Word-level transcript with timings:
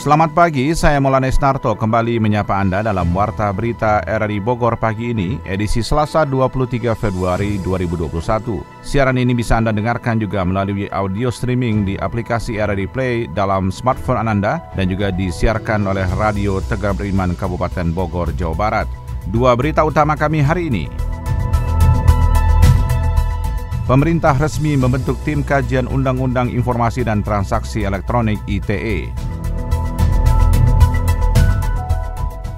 Selamat 0.00 0.32
pagi, 0.32 0.72
saya 0.72 0.96
Molanes 0.96 1.36
Narto 1.36 1.76
kembali 1.76 2.24
menyapa 2.24 2.56
Anda 2.56 2.80
dalam 2.80 3.12
Warta 3.12 3.52
Berita 3.52 4.00
RRI 4.08 4.40
Bogor 4.40 4.80
pagi 4.80 5.12
ini, 5.12 5.36
edisi 5.44 5.84
Selasa 5.84 6.24
23 6.24 6.96
Februari 6.96 7.60
2021. 7.60 8.64
Siaran 8.80 9.20
ini 9.20 9.36
bisa 9.36 9.60
Anda 9.60 9.76
dengarkan 9.76 10.16
juga 10.16 10.40
melalui 10.40 10.88
audio 10.88 11.28
streaming 11.28 11.84
di 11.84 12.00
aplikasi 12.00 12.56
RRI 12.56 12.88
Play 12.88 13.28
dalam 13.28 13.68
smartphone 13.68 14.24
Anda 14.24 14.64
dan 14.72 14.88
juga 14.88 15.12
disiarkan 15.12 15.84
oleh 15.84 16.08
Radio 16.16 16.64
Tegar 16.64 16.96
Beriman 16.96 17.36
Kabupaten 17.36 17.92
Bogor, 17.92 18.32
Jawa 18.32 18.56
Barat. 18.56 18.88
Dua 19.28 19.52
berita 19.52 19.84
utama 19.84 20.16
kami 20.16 20.40
hari 20.40 20.72
ini. 20.72 20.88
Pemerintah 23.84 24.32
resmi 24.32 24.80
membentuk 24.80 25.20
tim 25.28 25.44
kajian 25.44 25.84
Undang-Undang 25.92 26.56
Informasi 26.56 27.04
dan 27.04 27.20
Transaksi 27.20 27.84
Elektronik 27.84 28.40
ITE. 28.48 29.29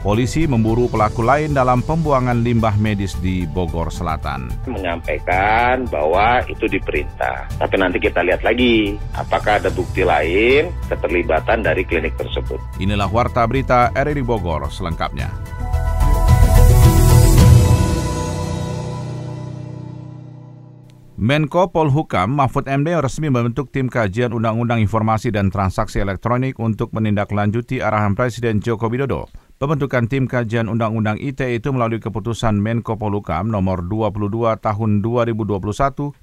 Polisi 0.02 0.50
memburu 0.50 0.90
pelaku 0.90 1.22
lain 1.22 1.54
dalam 1.54 1.78
pembuangan 1.78 2.42
limbah 2.42 2.74
medis 2.74 3.14
di 3.22 3.46
Bogor 3.46 3.86
Selatan. 3.86 4.50
Menyampaikan 4.66 5.86
bahwa 5.86 6.42
itu 6.50 6.66
diperintah. 6.66 7.46
Tapi 7.62 7.78
nanti 7.78 8.02
kita 8.02 8.26
lihat 8.26 8.42
lagi 8.42 8.98
apakah 9.14 9.62
ada 9.62 9.70
bukti 9.70 10.02
lain 10.02 10.74
keterlibatan 10.90 11.62
dari 11.62 11.86
klinik 11.86 12.18
tersebut. 12.18 12.58
Inilah 12.82 13.06
Warta 13.06 13.46
Berita 13.46 13.94
RRI 13.94 14.26
Bogor 14.26 14.66
selengkapnya. 14.74 15.61
Menko 21.22 21.70
Polhukam 21.70 22.34
Mahfud 22.34 22.66
MD 22.66 22.98
resmi 22.98 23.30
membentuk 23.30 23.70
tim 23.70 23.86
kajian 23.86 24.34
Undang-Undang 24.34 24.82
Informasi 24.82 25.30
dan 25.30 25.54
Transaksi 25.54 26.02
Elektronik 26.02 26.58
untuk 26.58 26.90
menindaklanjuti 26.90 27.78
arahan 27.78 28.18
Presiden 28.18 28.58
Joko 28.58 28.90
Widodo. 28.90 29.30
Pembentukan 29.54 30.10
tim 30.10 30.26
kajian 30.26 30.66
Undang-Undang 30.66 31.22
ITE 31.22 31.62
itu 31.62 31.70
melalui 31.70 32.02
keputusan 32.02 32.58
Menko 32.58 32.98
Polhukam 32.98 33.54
nomor 33.54 33.86
22 33.86 34.58
tahun 34.58 34.90
2021 34.98 35.62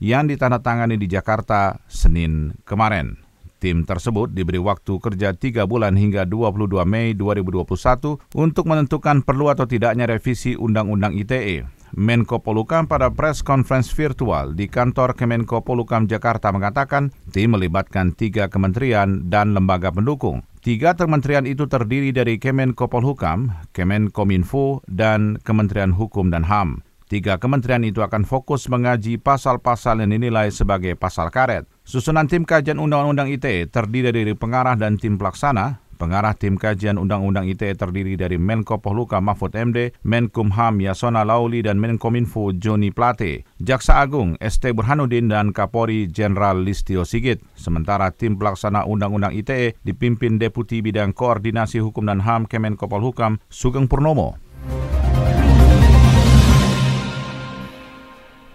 yang 0.03 0.27
ditandatangani 0.27 0.99
di 0.99 1.07
Jakarta 1.07 1.79
Senin 1.87 2.59
kemarin. 2.67 3.23
Tim 3.63 3.87
tersebut 3.87 4.35
diberi 4.35 4.59
waktu 4.59 4.99
kerja 4.99 5.31
3 5.31 5.63
bulan 5.63 5.95
hingga 5.95 6.27
22 6.27 6.75
Mei 6.83 7.15
2021 7.15 8.19
untuk 8.35 8.67
menentukan 8.67 9.23
perlu 9.23 9.47
atau 9.47 9.63
tidaknya 9.63 10.11
revisi 10.11 10.59
Undang-Undang 10.59 11.15
ITE. 11.23 11.78
Menko 11.97 12.43
Polukam 12.43 12.85
pada 12.85 13.09
press 13.09 13.41
conference 13.41 13.89
virtual 13.93 14.53
di 14.53 14.69
kantor 14.69 15.17
Kemenko 15.17 15.65
Polukam 15.65 16.05
Jakarta 16.05 16.53
mengatakan 16.53 17.09
tim 17.33 17.57
melibatkan 17.57 18.13
tiga 18.13 18.51
kementerian 18.51 19.29
dan 19.29 19.57
lembaga 19.57 19.89
pendukung. 19.89 20.45
Tiga 20.59 20.93
kementerian 20.93 21.47
itu 21.47 21.71
terdiri 21.71 22.11
dari 22.11 22.35
Kemenko 22.35 22.91
Polhukam, 22.91 23.55
Kemenkominfo, 23.71 24.83
dan 24.91 25.39
Kementerian 25.39 25.95
Hukum 25.95 26.27
dan 26.29 26.43
HAM. 26.43 26.83
Tiga 27.09 27.41
kementerian 27.41 27.81
itu 27.81 28.05
akan 28.05 28.21
fokus 28.21 28.69
mengaji 28.69 29.17
pasal-pasal 29.17 29.97
yang 29.97 30.13
dinilai 30.13 30.53
sebagai 30.53 30.93
pasal 30.93 31.33
karet. 31.33 31.65
Susunan 31.81 32.29
tim 32.29 32.45
kajian 32.45 32.77
Undang-Undang 32.77 33.33
ITE 33.33 33.65
terdiri 33.65 34.13
dari 34.13 34.37
pengarah 34.37 34.77
dan 34.77 35.01
tim 35.01 35.17
pelaksana, 35.17 35.81
Pengarah 35.99 36.31
tim 36.31 36.55
kajian 36.55 36.95
Undang-Undang 36.95 37.51
ITE 37.51 37.75
terdiri 37.75 38.15
dari 38.15 38.39
Menko 38.39 38.79
Polhuka 38.79 39.19
Mahfud 39.19 39.51
MD, 39.51 39.91
Menkumham 40.07 40.79
Yasona 40.79 41.27
Lauli 41.27 41.59
dan 41.59 41.75
Menkominfo 41.75 42.55
Joni 42.55 42.95
Plate, 42.95 43.43
Jaksa 43.59 43.99
Agung 43.99 44.39
ST 44.39 44.71
Burhanuddin 44.71 45.27
dan 45.27 45.51
Kapolri 45.51 46.07
Jenderal 46.07 46.63
Listio 46.63 47.03
Sigit. 47.03 47.43
Sementara 47.59 48.15
tim 48.15 48.39
pelaksana 48.39 48.87
Undang-Undang 48.87 49.35
ITE 49.35 49.75
dipimpin 49.83 50.39
Deputi 50.39 50.79
Bidang 50.79 51.11
Koordinasi 51.11 51.83
Hukum 51.83 52.07
dan 52.07 52.23
HAM 52.23 52.47
Kemenko 52.47 52.87
Polhukam 52.87 53.43
Sugeng 53.51 53.91
Purnomo. 53.91 54.39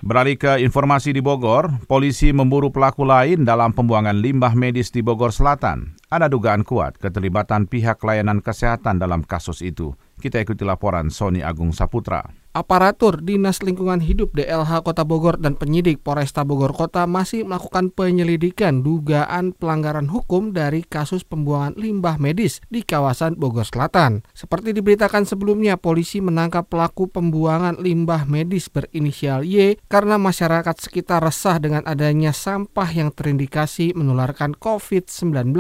Beralih 0.05 0.37
ke 0.37 0.61
informasi 0.61 1.17
di 1.17 1.25
Bogor, 1.25 1.81
polisi 1.89 2.29
memburu 2.29 2.69
pelaku 2.69 3.09
lain 3.09 3.41
dalam 3.41 3.73
pembuangan 3.73 4.13
limbah 4.13 4.53
medis 4.53 4.93
di 4.93 5.01
Bogor 5.01 5.33
Selatan. 5.33 5.97
Ada 6.13 6.29
dugaan 6.29 6.61
kuat 6.61 7.01
keterlibatan 7.01 7.65
pihak 7.65 8.05
layanan 8.05 8.45
kesehatan 8.45 9.01
dalam 9.01 9.25
kasus 9.25 9.65
itu. 9.65 9.97
Kita 10.21 10.45
ikuti 10.45 10.61
laporan 10.61 11.09
Sony 11.09 11.41
Agung 11.41 11.73
Saputra. 11.73 12.44
Aparatur 12.55 13.19
Dinas 13.19 13.67
Lingkungan 13.67 13.99
Hidup 13.99 14.31
DLH 14.39 14.87
Kota 14.87 15.03
Bogor 15.03 15.43
dan 15.43 15.59
penyidik 15.59 16.07
Polresta 16.07 16.47
Bogor 16.47 16.71
Kota 16.71 17.03
masih 17.03 17.43
melakukan 17.43 17.91
penyelidikan 17.91 18.79
dugaan 18.79 19.51
pelanggaran 19.59 20.07
hukum 20.07 20.55
dari 20.55 20.87
kasus 20.87 21.27
pembuangan 21.27 21.75
limbah 21.75 22.15
medis 22.23 22.63
di 22.71 22.87
kawasan 22.87 23.35
Bogor 23.35 23.67
Selatan. 23.67 24.23
Seperti 24.39 24.71
diberitakan 24.71 25.27
sebelumnya, 25.27 25.75
polisi 25.75 26.23
menangkap 26.23 26.71
pelaku 26.71 27.11
pembuangan 27.11 27.75
limbah 27.83 28.23
medis 28.31 28.71
berinisial 28.71 29.43
Y 29.43 29.75
karena 29.91 30.15
masyarakat 30.15 30.79
sekitar 30.79 31.27
resah 31.27 31.59
dengan 31.59 31.83
adanya 31.91 32.31
sampah 32.31 32.87
yang 32.95 33.11
terindikasi 33.11 33.99
menularkan 33.99 34.55
COVID-19. 34.55 35.59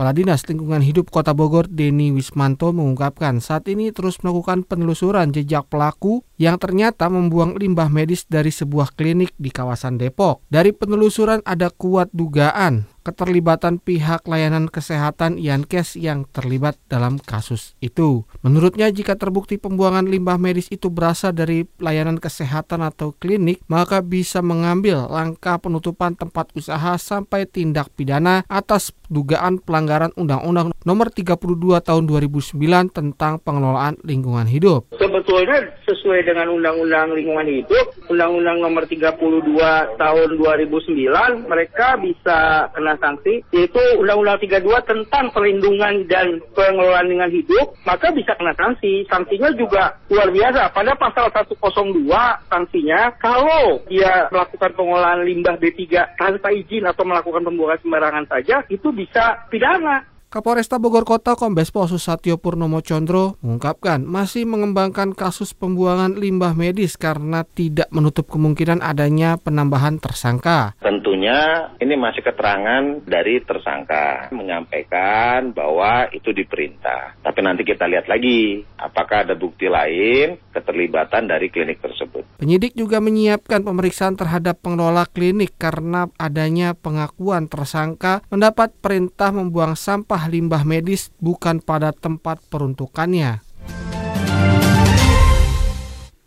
Kepala 0.00 0.16
Dinas 0.16 0.48
Lingkungan 0.48 0.80
Hidup 0.80 1.12
Kota 1.12 1.36
Bogor, 1.36 1.68
Denny 1.68 2.08
Wismanto, 2.08 2.72
mengungkapkan 2.72 3.36
saat 3.36 3.68
ini 3.68 3.92
terus 3.92 4.16
melakukan 4.24 4.64
penelusuran 4.64 5.28
jejak 5.28 5.68
pelaku 5.68 6.24
yang 6.40 6.56
ternyata 6.56 7.12
membuang 7.12 7.60
limbah 7.60 7.92
medis 7.92 8.24
dari 8.24 8.48
sebuah 8.48 8.96
klinik 8.96 9.36
di 9.36 9.52
kawasan 9.52 10.00
Depok. 10.00 10.40
Dari 10.48 10.72
penelusuran 10.72 11.44
ada 11.44 11.68
kuat 11.68 12.08
dugaan 12.16 12.88
keterlibatan 13.00 13.80
pihak 13.80 14.24
layanan 14.28 14.68
kesehatan 14.68 15.40
Yankes 15.40 15.96
yang 15.96 16.28
terlibat 16.28 16.76
dalam 16.86 17.16
kasus 17.18 17.74
itu. 17.80 18.24
Menurutnya 18.44 18.92
jika 18.92 19.16
terbukti 19.16 19.56
pembuangan 19.56 20.06
limbah 20.06 20.36
medis 20.36 20.68
itu 20.68 20.92
berasal 20.92 21.32
dari 21.32 21.66
layanan 21.80 22.20
kesehatan 22.20 22.84
atau 22.84 23.16
klinik, 23.16 23.60
maka 23.66 24.04
bisa 24.04 24.44
mengambil 24.44 25.08
langkah 25.08 25.56
penutupan 25.58 26.16
tempat 26.16 26.52
usaha 26.52 26.96
sampai 27.00 27.48
tindak 27.48 27.92
pidana 27.96 28.44
atas 28.46 28.92
dugaan 29.10 29.58
pelanggaran 29.58 30.14
Undang-Undang 30.14 30.72
Nomor 30.86 31.12
32 31.12 31.36
Tahun 31.82 32.04
2009 32.06 32.56
tentang 32.88 33.42
pengelolaan 33.42 33.98
lingkungan 34.06 34.46
hidup. 34.46 34.88
Sebetulnya 34.96 35.76
sesuai 35.84 36.24
dengan 36.24 36.48
Undang-Undang 36.54 37.12
Lingkungan 37.18 37.44
Hidup, 37.50 37.86
Undang-Undang 38.08 38.58
Nomor 38.64 38.86
32 38.86 39.98
Tahun 39.98 40.28
2009, 40.38 41.50
mereka 41.50 41.98
bisa 42.00 42.70
kena 42.72 42.89
sanksi, 42.98 43.46
yaitu 43.54 43.82
Undang-Undang 44.02 44.42
32 44.42 44.90
tentang 44.90 45.30
perlindungan 45.30 46.08
dan 46.10 46.42
pengelolaan 46.56 47.06
lingkungan 47.06 47.32
hidup, 47.32 47.66
maka 47.86 48.10
bisa 48.10 48.34
kena 48.34 48.56
sanksi. 48.56 49.06
Sanksinya 49.06 49.52
juga 49.54 49.94
luar 50.10 50.32
biasa. 50.34 50.74
Pada 50.74 50.92
pasal 50.98 51.30
102 51.30 52.10
sanksinya, 52.50 53.14
kalau 53.22 53.84
dia 53.86 54.26
melakukan 54.34 54.72
pengolahan 54.74 55.22
limbah 55.22 55.54
B3 55.60 56.16
tanpa 56.18 56.50
izin 56.50 56.88
atau 56.88 57.06
melakukan 57.06 57.46
pembuangan 57.46 57.80
sembarangan 57.84 58.26
saja, 58.26 58.64
itu 58.66 58.88
bisa 58.90 59.46
pidana. 59.52 60.09
Kapolresta 60.30 60.78
Bogor 60.78 61.02
Kota 61.02 61.34
Kombes 61.34 61.74
Pol 61.74 61.90
Susatyo 61.90 62.38
Purnomo 62.38 62.86
Condro 62.86 63.34
mengungkapkan 63.42 64.06
masih 64.06 64.46
mengembangkan 64.46 65.10
kasus 65.10 65.58
pembuangan 65.58 66.14
limbah 66.14 66.54
medis 66.54 66.94
karena 66.94 67.42
tidak 67.42 67.90
menutup 67.90 68.30
kemungkinan 68.30 68.78
adanya 68.78 69.42
penambahan 69.42 69.98
tersangka. 69.98 70.78
Tentunya 70.78 71.66
ini 71.82 71.98
masih 71.98 72.22
keterangan 72.22 73.02
dari 73.10 73.42
tersangka 73.42 74.30
menyampaikan 74.30 75.50
bahwa 75.50 76.06
itu 76.14 76.30
diperintah. 76.30 77.18
Tapi 77.26 77.42
nanti 77.42 77.66
kita 77.66 77.90
lihat 77.90 78.06
lagi 78.06 78.62
apakah 78.78 79.26
ada 79.26 79.34
bukti 79.34 79.66
lain 79.66 80.38
keterlibatan 80.54 81.26
dari 81.26 81.50
klinik 81.50 81.82
tersebut. 81.82 82.38
Penyidik 82.38 82.78
juga 82.78 83.02
menyiapkan 83.02 83.66
pemeriksaan 83.66 84.14
terhadap 84.14 84.62
pengelola 84.62 85.10
klinik 85.10 85.58
karena 85.58 86.06
adanya 86.14 86.78
pengakuan 86.78 87.50
tersangka 87.50 88.22
mendapat 88.30 88.70
perintah 88.78 89.34
membuang 89.34 89.74
sampah 89.74 90.19
limbah 90.26 90.66
medis 90.66 91.14
bukan 91.22 91.62
pada 91.62 91.94
tempat 91.94 92.42
peruntukannya. 92.50 93.40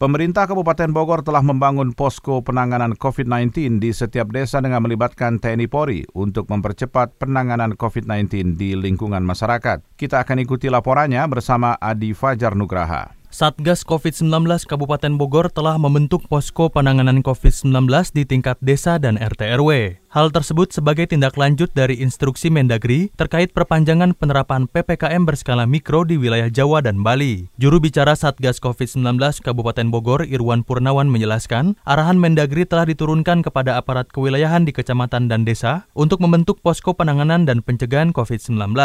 Pemerintah 0.03 0.43
Kabupaten 0.51 0.91
Bogor 0.91 1.23
telah 1.23 1.39
membangun 1.39 1.95
posko 1.95 2.43
penanganan 2.43 2.91
COVID-19 2.91 3.79
di 3.79 3.95
setiap 3.95 4.35
desa 4.35 4.59
dengan 4.59 4.83
melibatkan 4.83 5.39
TNI 5.39 5.71
Polri 5.71 6.03
untuk 6.11 6.51
mempercepat 6.51 7.15
penanganan 7.23 7.79
COVID-19 7.79 8.59
di 8.59 8.75
lingkungan 8.75 9.23
masyarakat. 9.23 9.79
Kita 9.95 10.27
akan 10.27 10.43
ikuti 10.43 10.67
laporannya 10.67 11.23
bersama 11.31 11.79
Adi 11.79 12.11
Fajar 12.11 12.51
Nugraha. 12.51 13.22
Satgas 13.33 13.81
COVID-19 13.81 14.45
Kabupaten 14.69 15.17
Bogor 15.17 15.49
telah 15.49 15.73
membentuk 15.81 16.21
posko 16.29 16.69
penanganan 16.69 17.25
COVID-19 17.25 17.89
di 18.13 18.29
tingkat 18.29 18.61
desa 18.61 19.01
dan 19.01 19.17
RT 19.17 19.57
RW. 19.57 19.97
Hal 20.13 20.29
tersebut 20.29 20.69
sebagai 20.69 21.09
tindak 21.09 21.33
lanjut 21.41 21.73
dari 21.73 21.97
instruksi 21.97 22.53
Mendagri 22.53 23.09
terkait 23.17 23.49
perpanjangan 23.49 24.13
penerapan 24.13 24.69
PPKM 24.69 25.25
berskala 25.25 25.65
mikro 25.65 26.05
di 26.05 26.21
wilayah 26.21 26.53
Jawa 26.53 26.85
dan 26.85 27.01
Bali. 27.01 27.49
Juru 27.57 27.81
bicara 27.81 28.13
Satgas 28.13 28.61
COVID-19 28.61 29.17
Kabupaten 29.41 29.89
Bogor 29.89 30.21
Irwan 30.29 30.61
Purnawan 30.61 31.09
menjelaskan, 31.09 31.81
arahan 31.89 32.21
Mendagri 32.21 32.69
telah 32.69 32.85
diturunkan 32.85 33.41
kepada 33.41 33.81
aparat 33.81 34.13
kewilayahan 34.13 34.69
di 34.69 34.77
kecamatan 34.77 35.25
dan 35.25 35.49
desa 35.49 35.89
untuk 35.97 36.21
membentuk 36.21 36.61
posko 36.61 36.93
penanganan 36.93 37.49
dan 37.49 37.65
pencegahan 37.65 38.13
COVID-19. 38.13 38.77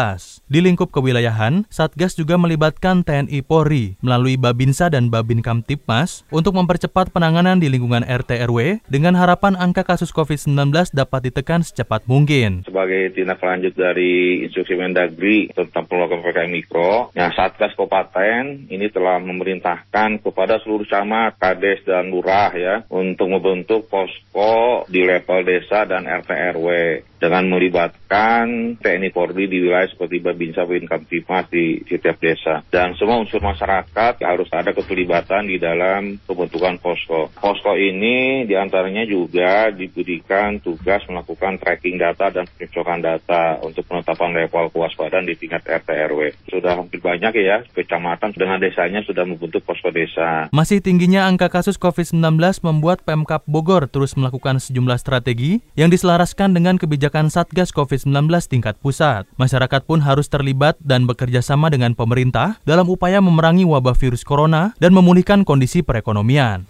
Di 0.49 0.65
lingkup 0.65 0.97
kewilayahan, 0.97 1.69
Satgas 1.69 2.17
juga 2.17 2.41
melibatkan 2.41 3.05
TNI 3.05 3.45
Polri 3.45 4.01
melalui 4.01 4.38
Babinsa 4.39 4.87
dan 4.87 5.11
Babin 5.11 5.43
Kamtipmas 5.43 6.23
untuk 6.31 6.55
mempercepat 6.55 7.11
penanganan 7.11 7.59
di 7.59 7.67
lingkungan 7.67 8.07
RT 8.07 8.47
RW 8.47 8.87
dengan 8.87 9.19
harapan 9.19 9.59
angka 9.59 9.83
kasus 9.83 10.15
COVID-19 10.15 10.95
dapat 10.95 11.27
ditekan 11.27 11.67
secepat 11.67 12.07
mungkin. 12.07 12.63
Sebagai 12.63 13.11
tindak 13.19 13.43
lanjut 13.43 13.75
dari 13.75 14.47
instruksi 14.47 14.79
Mendagri 14.79 15.51
tentang 15.51 15.91
pengelolaan 15.91 16.23
PPKM 16.23 16.51
Mikro, 16.55 17.11
ya 17.19 17.35
Satgas 17.35 17.75
Kabupaten 17.75 18.71
ini 18.71 18.87
telah 18.95 19.19
memerintahkan 19.19 20.23
kepada 20.23 20.63
seluruh 20.63 20.87
camat, 20.87 21.35
kades 21.43 21.83
dan 21.83 22.15
lurah 22.15 22.55
ya 22.55 22.87
untuk 22.87 23.27
membentuk 23.27 23.91
posko 23.91 24.87
di 24.87 25.03
level 25.03 25.43
desa 25.43 25.83
dan 25.83 26.07
RT 26.07 26.31
RW 26.55 26.69
dengan 27.19 27.51
melibatkan 27.51 28.79
TNI 28.79 29.11
Polri 29.13 29.51
di 29.51 29.59
wilayah 29.67 29.91
seperti 29.91 30.23
Babinsa, 30.23 30.65
Babin 30.65 30.87
Kamtimas 30.89 31.51
di 31.51 31.83
setiap 31.85 32.17
desa. 32.23 32.63
Dan 32.71 32.95
semua 32.95 33.19
unsur 33.19 33.43
masyarakat 33.43 34.23
harus 34.23 34.49
ada 34.55 34.71
keterlibatan 34.71 35.51
di 35.51 35.59
dalam 35.59 36.17
pembentukan 36.25 36.79
posko. 36.79 37.29
Posko 37.35 37.75
ini 37.75 38.47
di 38.47 38.55
antaranya 38.55 39.03
juga 39.05 39.69
diberikan 39.75 40.63
tugas 40.63 41.03
melakukan 41.11 41.59
tracking 41.59 41.99
data 41.99 42.31
dan 42.31 42.47
pencocokan 42.47 43.03
data 43.03 43.59
untuk 43.67 43.85
penetapan 43.91 44.47
level 44.47 44.71
kewaspadaan 44.71 45.27
di 45.27 45.35
tingkat 45.35 45.67
RT 45.67 45.89
RW. 46.15 46.21
Sudah 46.49 46.79
hampir 46.79 47.03
banyak 47.03 47.35
ya 47.35 47.67
kecamatan 47.75 48.33
dengan 48.39 48.63
desanya 48.63 49.03
sudah 49.03 49.27
membentuk 49.27 49.67
posko 49.67 49.91
desa. 49.91 50.47
Masih 50.55 50.79
tingginya 50.79 51.27
angka 51.27 51.51
kasus 51.51 51.77
COVID-19 51.77 52.39
membuat 52.63 53.03
Pemkap 53.03 53.43
Bogor 53.51 53.91
terus 53.91 54.15
melakukan 54.15 54.63
sejumlah 54.63 55.01
strategi 55.03 55.61
yang 55.75 55.91
diselaraskan 55.91 56.55
dengan 56.55 56.79
kebijakan 56.79 57.08
kebijakan 57.09 57.33
Satgas 57.33 57.73
COVID-19 57.73 58.29
tingkat 58.53 58.77
pusat. 58.85 59.25
Masyarakat 59.41 59.81
pun 59.89 60.05
harus 60.05 60.29
terlibat 60.29 60.77
dan 60.85 61.09
bekerja 61.09 61.41
sama 61.41 61.73
dengan 61.73 61.97
pemerintah 61.97 62.61
dalam 62.69 62.85
upaya 62.85 63.25
memerangi 63.25 63.65
wabah 63.65 63.97
virus 63.97 64.21
corona 64.21 64.77
dan 64.77 64.93
memulihkan 64.93 65.41
kondisi 65.41 65.81
perekonomian. 65.81 66.69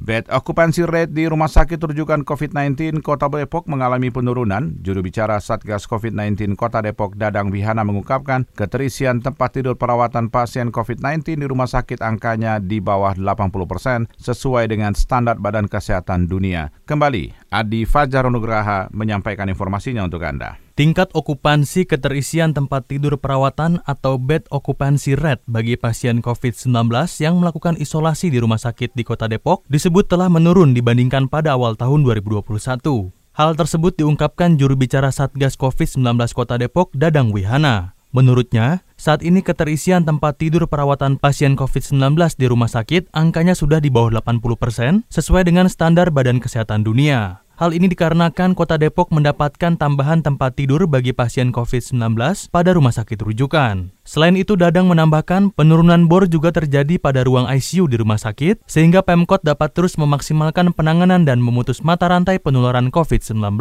Bed 0.00 0.32
okupansi 0.32 0.88
rate 0.88 1.12
di 1.12 1.28
rumah 1.28 1.52
sakit 1.52 1.76
rujukan 1.76 2.24
COVID-19 2.24 3.04
Kota 3.04 3.28
Depok 3.28 3.68
mengalami 3.68 4.08
penurunan. 4.08 4.72
Juru 4.80 5.04
bicara 5.04 5.36
Satgas 5.44 5.84
COVID-19 5.84 6.56
Kota 6.56 6.80
Depok 6.80 7.20
Dadang 7.20 7.52
Wihana 7.52 7.84
mengungkapkan 7.84 8.48
keterisian 8.56 9.20
tempat 9.20 9.60
tidur 9.60 9.76
perawatan 9.76 10.32
pasien 10.32 10.72
COVID-19 10.72 11.44
di 11.44 11.46
rumah 11.46 11.68
sakit 11.68 12.00
angkanya 12.00 12.64
di 12.64 12.80
bawah 12.80 13.12
80 13.12 13.52
persen 13.68 14.08
sesuai 14.16 14.72
dengan 14.72 14.96
standar 14.96 15.36
Badan 15.36 15.68
Kesehatan 15.68 16.32
Dunia. 16.32 16.72
Kembali, 16.88 17.52
Adi 17.52 17.84
Fajar 17.84 18.24
Nugraha 18.32 18.88
menyampaikan 18.96 19.52
informasinya 19.52 20.08
untuk 20.08 20.24
Anda. 20.24 20.69
Tingkat 20.80 21.12
okupansi 21.12 21.84
keterisian 21.84 22.56
tempat 22.56 22.88
tidur 22.88 23.20
perawatan 23.20 23.84
atau 23.84 24.16
bed 24.16 24.48
occupancy 24.48 25.12
rate 25.12 25.44
bagi 25.44 25.76
pasien 25.76 26.24
COVID-19 26.24 26.72
yang 27.20 27.36
melakukan 27.36 27.76
isolasi 27.76 28.32
di 28.32 28.40
rumah 28.40 28.56
sakit 28.56 28.96
di 28.96 29.04
Kota 29.04 29.28
Depok 29.28 29.68
disebut 29.68 30.08
telah 30.08 30.32
menurun 30.32 30.72
dibandingkan 30.72 31.28
pada 31.28 31.52
awal 31.52 31.76
tahun 31.76 32.00
2021. 32.08 32.48
Hal 33.12 33.50
tersebut 33.60 33.92
diungkapkan 34.00 34.56
juru 34.56 34.72
bicara 34.72 35.12
Satgas 35.12 35.60
COVID-19 35.60 36.00
Kota 36.32 36.56
Depok, 36.56 36.96
Dadang 36.96 37.28
Wihana. 37.28 37.92
Menurutnya, 38.16 38.80
saat 38.96 39.20
ini 39.20 39.44
keterisian 39.44 40.08
tempat 40.08 40.40
tidur 40.40 40.64
perawatan 40.64 41.20
pasien 41.20 41.60
COVID-19 41.60 42.16
di 42.40 42.48
rumah 42.48 42.72
sakit 42.72 43.12
angkanya 43.12 43.52
sudah 43.52 43.84
di 43.84 43.92
bawah 43.92 44.16
80 44.24 44.56
persen 44.56 44.92
sesuai 45.12 45.44
dengan 45.44 45.68
standar 45.68 46.08
Badan 46.08 46.40
Kesehatan 46.40 46.88
Dunia. 46.88 47.44
Hal 47.60 47.76
ini 47.76 47.92
dikarenakan 47.92 48.56
Kota 48.56 48.80
Depok 48.80 49.12
mendapatkan 49.12 49.76
tambahan 49.76 50.24
tempat 50.24 50.56
tidur 50.56 50.88
bagi 50.88 51.12
pasien 51.12 51.52
COVID-19 51.52 52.16
pada 52.48 52.72
rumah 52.72 52.88
sakit 52.88 53.20
rujukan. 53.20 53.92
Selain 54.00 54.32
itu, 54.32 54.56
Dadang 54.56 54.88
menambahkan 54.88 55.52
penurunan 55.52 56.08
bor 56.08 56.24
juga 56.24 56.56
terjadi 56.56 56.96
pada 56.96 57.20
ruang 57.20 57.44
ICU 57.52 57.84
di 57.84 58.00
rumah 58.00 58.16
sakit, 58.16 58.64
sehingga 58.64 59.04
Pemkot 59.04 59.44
dapat 59.44 59.76
terus 59.76 60.00
memaksimalkan 60.00 60.72
penanganan 60.72 61.28
dan 61.28 61.44
memutus 61.44 61.84
mata 61.84 62.08
rantai 62.08 62.40
penularan 62.40 62.88
COVID-19. 62.88 63.60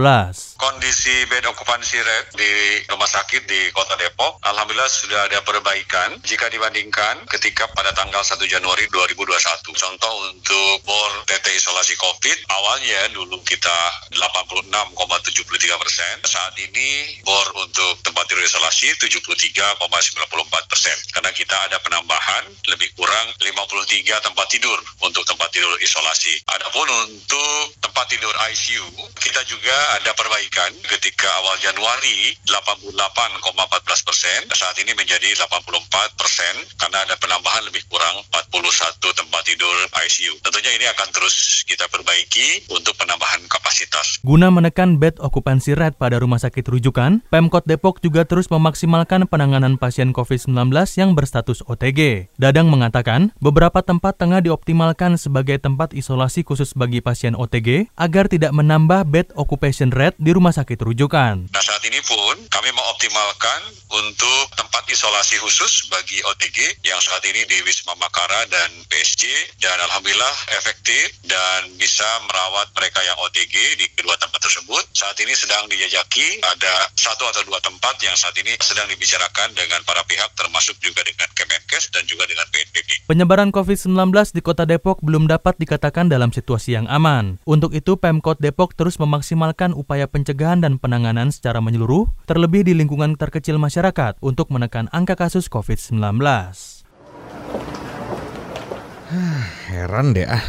Kondisi 0.56 1.16
bed 1.28 1.44
occupancy 1.44 2.00
rate 2.00 2.40
di 2.40 2.52
rumah 2.88 3.06
sakit 3.06 3.52
di 3.52 3.68
Kota 3.76 4.00
Depok, 4.00 4.40
Alhamdulillah 4.48 4.88
sudah 4.88 5.28
ada 5.28 5.44
perbaikan 5.44 6.16
jika 6.24 6.48
dibandingkan 6.48 7.28
ketika 7.36 7.68
pada 7.76 7.92
tanggal 7.92 8.24
1 8.24 8.40
Januari 8.48 8.88
2021. 8.88 9.76
Contoh 9.76 10.14
untuk 10.32 10.88
bor 10.88 11.12
TT 11.28 11.52
isolasi 11.52 12.00
COVID, 12.00 12.48
awalnya 12.48 13.12
dulu 13.12 13.44
kita 13.44 13.89
86,73 14.14 15.82
persen, 15.82 16.14
saat 16.26 16.54
ini 16.60 17.20
bor 17.26 17.48
untuk 17.62 18.02
tempat 18.06 18.26
tidur 18.30 18.44
isolasi 18.46 18.94
73,90 18.98 20.70
persen. 20.70 20.98
Karena 21.14 21.32
kita 21.34 21.56
ada 21.70 21.78
penambahan 21.82 22.46
lebih 22.70 22.90
kurang 22.94 23.28
53 23.42 24.26
tempat 24.26 24.48
tidur 24.52 24.78
untuk 25.02 25.26
tempat 25.26 25.50
tidur 25.50 25.74
isolasi. 25.82 26.38
Adapun 26.50 26.88
untuk 27.10 27.74
tempat 27.82 28.06
tidur 28.10 28.34
ICU, 28.54 28.86
kita 29.18 29.42
juga 29.50 29.76
ada 29.98 30.12
perbaikan 30.14 30.72
ketika 30.86 31.30
awal 31.42 31.58
Januari 31.62 32.36
88,14 32.46 34.08
persen, 34.08 34.40
saat 34.54 34.76
ini 34.82 34.94
menjadi 34.94 35.34
84 35.46 36.20
persen 36.20 36.54
karena 36.78 37.06
ada 37.06 37.16
penambahan 37.18 37.66
lebih 37.66 37.82
kurang 37.90 38.22
41 38.30 39.20
tempat 39.20 39.42
tidur 39.46 39.76
ICU. 40.06 40.34
Tentunya 40.44 40.72
ini 40.76 40.86
akan 40.92 41.10
terus 41.14 41.66
kita 41.66 41.86
perbaiki 41.90 42.70
untuk 42.74 42.94
penambahan 42.98 43.42
kapasitas. 43.50 43.79
Guna 44.24 44.50
menekan 44.50 44.98
bed 44.98 45.20
occupancy 45.20 45.76
rate 45.76 46.00
pada 46.00 46.18
rumah 46.18 46.40
sakit 46.40 46.64
rujukan, 46.64 47.22
Pemkot 47.28 47.68
Depok 47.68 48.00
juga 48.00 48.24
terus 48.24 48.48
memaksimalkan 48.48 49.28
penanganan 49.28 49.76
pasien 49.76 50.16
COVID 50.16 50.30
COVID-19 50.30 50.72
yang 51.02 51.18
berstatus 51.18 51.66
OTG. 51.66 52.30
Dadang 52.38 52.70
mengatakan, 52.72 53.36
beberapa 53.44 53.84
tempat 53.84 54.16
tengah 54.22 54.46
dioptimalkan 54.46 55.18
sebagai 55.18 55.58
tempat 55.58 55.92
isolasi 55.92 56.46
khusus 56.46 56.78
bagi 56.78 57.02
pasien 57.04 57.34
OTG 57.34 57.92
agar 57.98 58.32
tidak 58.32 58.54
menambah 58.54 59.10
bed 59.10 59.28
occupation 59.34 59.90
rate 59.90 60.16
di 60.22 60.32
rumah 60.32 60.54
sakit 60.54 60.80
rujukan. 60.80 61.52
Nah 61.52 61.64
saat 61.66 61.84
ini 61.84 62.00
pun 62.06 62.40
kami 62.48 62.70
mengoptimalkan 62.72 63.60
untuk 63.90 64.46
tempat 64.54 64.86
isolasi 64.88 65.42
khusus 65.42 65.90
bagi 65.90 66.22
OTG 66.22 66.86
yang 66.86 67.02
saat 67.02 67.26
ini 67.26 67.42
di 67.50 67.58
Wisma 67.66 67.98
Makara 67.98 68.46
dan 68.48 68.70
PSG 68.86 69.26
dan 69.58 69.82
alhamdulillah 69.90 70.36
efektif 70.62 71.18
dan 71.26 71.74
bisa 71.82 72.06
merawat 72.30 72.70
mereka 72.78 73.02
yang 73.02 73.18
OTG 73.26 73.56
di 73.74 73.90
kedua 73.98 74.14
tempat 74.22 74.46
tersebut. 74.46 74.86
Saat 74.94 75.18
ini 75.26 75.34
sedang 75.34 75.66
dijajaki 75.66 76.46
ada 76.46 76.86
satu 76.94 77.26
atau 77.34 77.42
dua 77.50 77.58
tempat 77.66 77.98
yang 78.06 78.14
saat 78.14 78.38
ini 78.38 78.54
sedang 78.62 78.86
dibicarakan 78.86 79.58
dengan 79.58 79.82
para 79.84 80.06
pihak 80.06 80.20
pihak 80.20 80.36
termasuk 80.36 80.76
juga 80.84 81.00
dengan 81.08 81.32
Kemenkes 81.32 81.96
dan 81.96 82.04
juga 82.04 82.28
dengan 82.28 82.44
BNPB. 82.52 83.08
Penyebaran 83.08 83.56
COVID-19 83.56 83.96
di 84.36 84.44
Kota 84.44 84.68
Depok 84.68 85.00
belum 85.00 85.32
dapat 85.32 85.56
dikatakan 85.56 86.12
dalam 86.12 86.36
situasi 86.36 86.76
yang 86.76 86.92
aman. 86.92 87.40
Untuk 87.48 87.72
itu 87.72 87.96
Pemkot 87.96 88.44
Depok 88.44 88.76
terus 88.76 89.00
memaksimalkan 89.00 89.72
upaya 89.72 90.12
pencegahan 90.12 90.60
dan 90.60 90.76
penanganan 90.76 91.32
secara 91.32 91.64
menyeluruh, 91.64 92.12
terlebih 92.28 92.68
di 92.68 92.76
lingkungan 92.76 93.16
terkecil 93.16 93.56
masyarakat 93.56 94.20
untuk 94.20 94.52
menekan 94.52 94.92
angka 94.92 95.16
kasus 95.16 95.48
COVID-19. 95.48 96.20
Heran 99.72 100.12
deh 100.12 100.28
ah. 100.28 100.44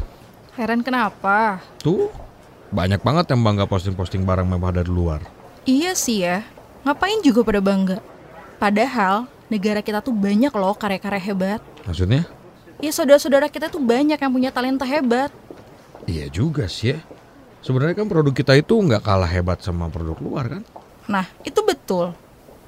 Heran 0.59 0.83
kenapa? 0.83 1.63
Tuh, 1.79 2.11
banyak 2.71 3.03
banget 3.03 3.35
yang 3.35 3.43
bangga 3.43 3.67
posting-posting 3.67 4.23
barang 4.23 4.47
mewah 4.47 4.71
dari 4.71 4.91
luar. 4.91 5.21
Iya 5.67 5.93
sih 5.99 6.23
ya. 6.23 6.47
Ngapain 6.87 7.21
juga 7.21 7.43
pada 7.43 7.61
bangga? 7.61 7.99
Padahal 8.57 9.27
negara 9.51 9.83
kita 9.83 10.01
tuh 10.01 10.15
banyak 10.15 10.55
loh 10.55 10.75
karya-karya 10.79 11.21
hebat. 11.21 11.61
Maksudnya? 11.85 12.25
Ya 12.81 12.95
saudara-saudara 12.95 13.51
kita 13.53 13.69
tuh 13.69 13.83
banyak 13.83 14.17
yang 14.17 14.33
punya 14.33 14.51
talenta 14.55 14.87
hebat. 14.89 15.29
Iya 16.09 16.33
juga 16.33 16.65
sih 16.71 16.97
ya. 16.97 16.99
Sebenarnya 17.61 17.93
kan 17.93 18.09
produk 18.09 18.33
kita 18.33 18.57
itu 18.57 18.73
nggak 18.73 19.05
kalah 19.05 19.29
hebat 19.29 19.61
sama 19.61 19.93
produk 19.93 20.17
luar 20.23 20.45
kan? 20.49 20.63
Nah 21.11 21.29
itu 21.45 21.61
betul. 21.61 22.17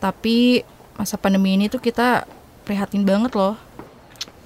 Tapi 0.02 0.66
masa 0.98 1.16
pandemi 1.16 1.56
ini 1.56 1.72
tuh 1.72 1.80
kita 1.80 2.28
prihatin 2.68 3.06
banget 3.08 3.32
loh. 3.32 3.56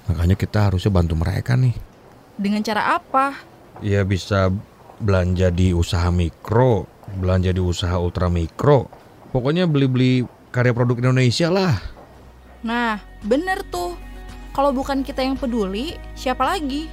Makanya 0.07 0.39
kita 0.39 0.71
harusnya 0.71 0.87
bantu 0.87 1.19
mereka 1.19 1.59
nih. 1.59 1.75
Dengan 2.39 2.63
cara 2.63 2.95
apa? 2.95 3.35
Ya 3.83 4.07
bisa 4.07 4.47
belanja 4.97 5.53
di 5.53 5.73
usaha 5.73 6.09
mikro, 6.09 6.89
belanja 7.17 7.53
di 7.53 7.61
usaha 7.61 7.95
ultra 7.97 8.27
mikro. 8.29 8.89
Pokoknya 9.29 9.69
beli-beli 9.69 10.25
karya 10.49 10.73
produk 10.73 10.97
Indonesia 10.97 11.47
lah. 11.53 11.75
Nah, 12.65 12.97
bener 13.21 13.61
tuh. 13.69 13.93
Kalau 14.55 14.73
bukan 14.73 15.05
kita 15.05 15.21
yang 15.21 15.37
peduli, 15.37 16.01
siapa 16.17 16.41
lagi? 16.41 16.89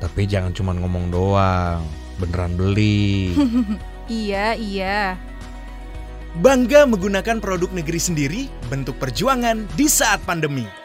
Tapi 0.00 0.24
jangan 0.24 0.56
cuma 0.56 0.72
ngomong 0.72 1.12
doang, 1.12 1.84
beneran 2.16 2.56
beli. 2.56 3.36
iya, 4.08 4.56
iya. 4.56 5.20
Bangga 6.40 6.88
menggunakan 6.88 7.44
produk 7.44 7.68
negeri 7.76 8.00
sendiri, 8.00 8.42
bentuk 8.72 8.96
perjuangan 8.96 9.68
di 9.76 9.84
saat 9.84 10.24
pandemi. 10.24 10.81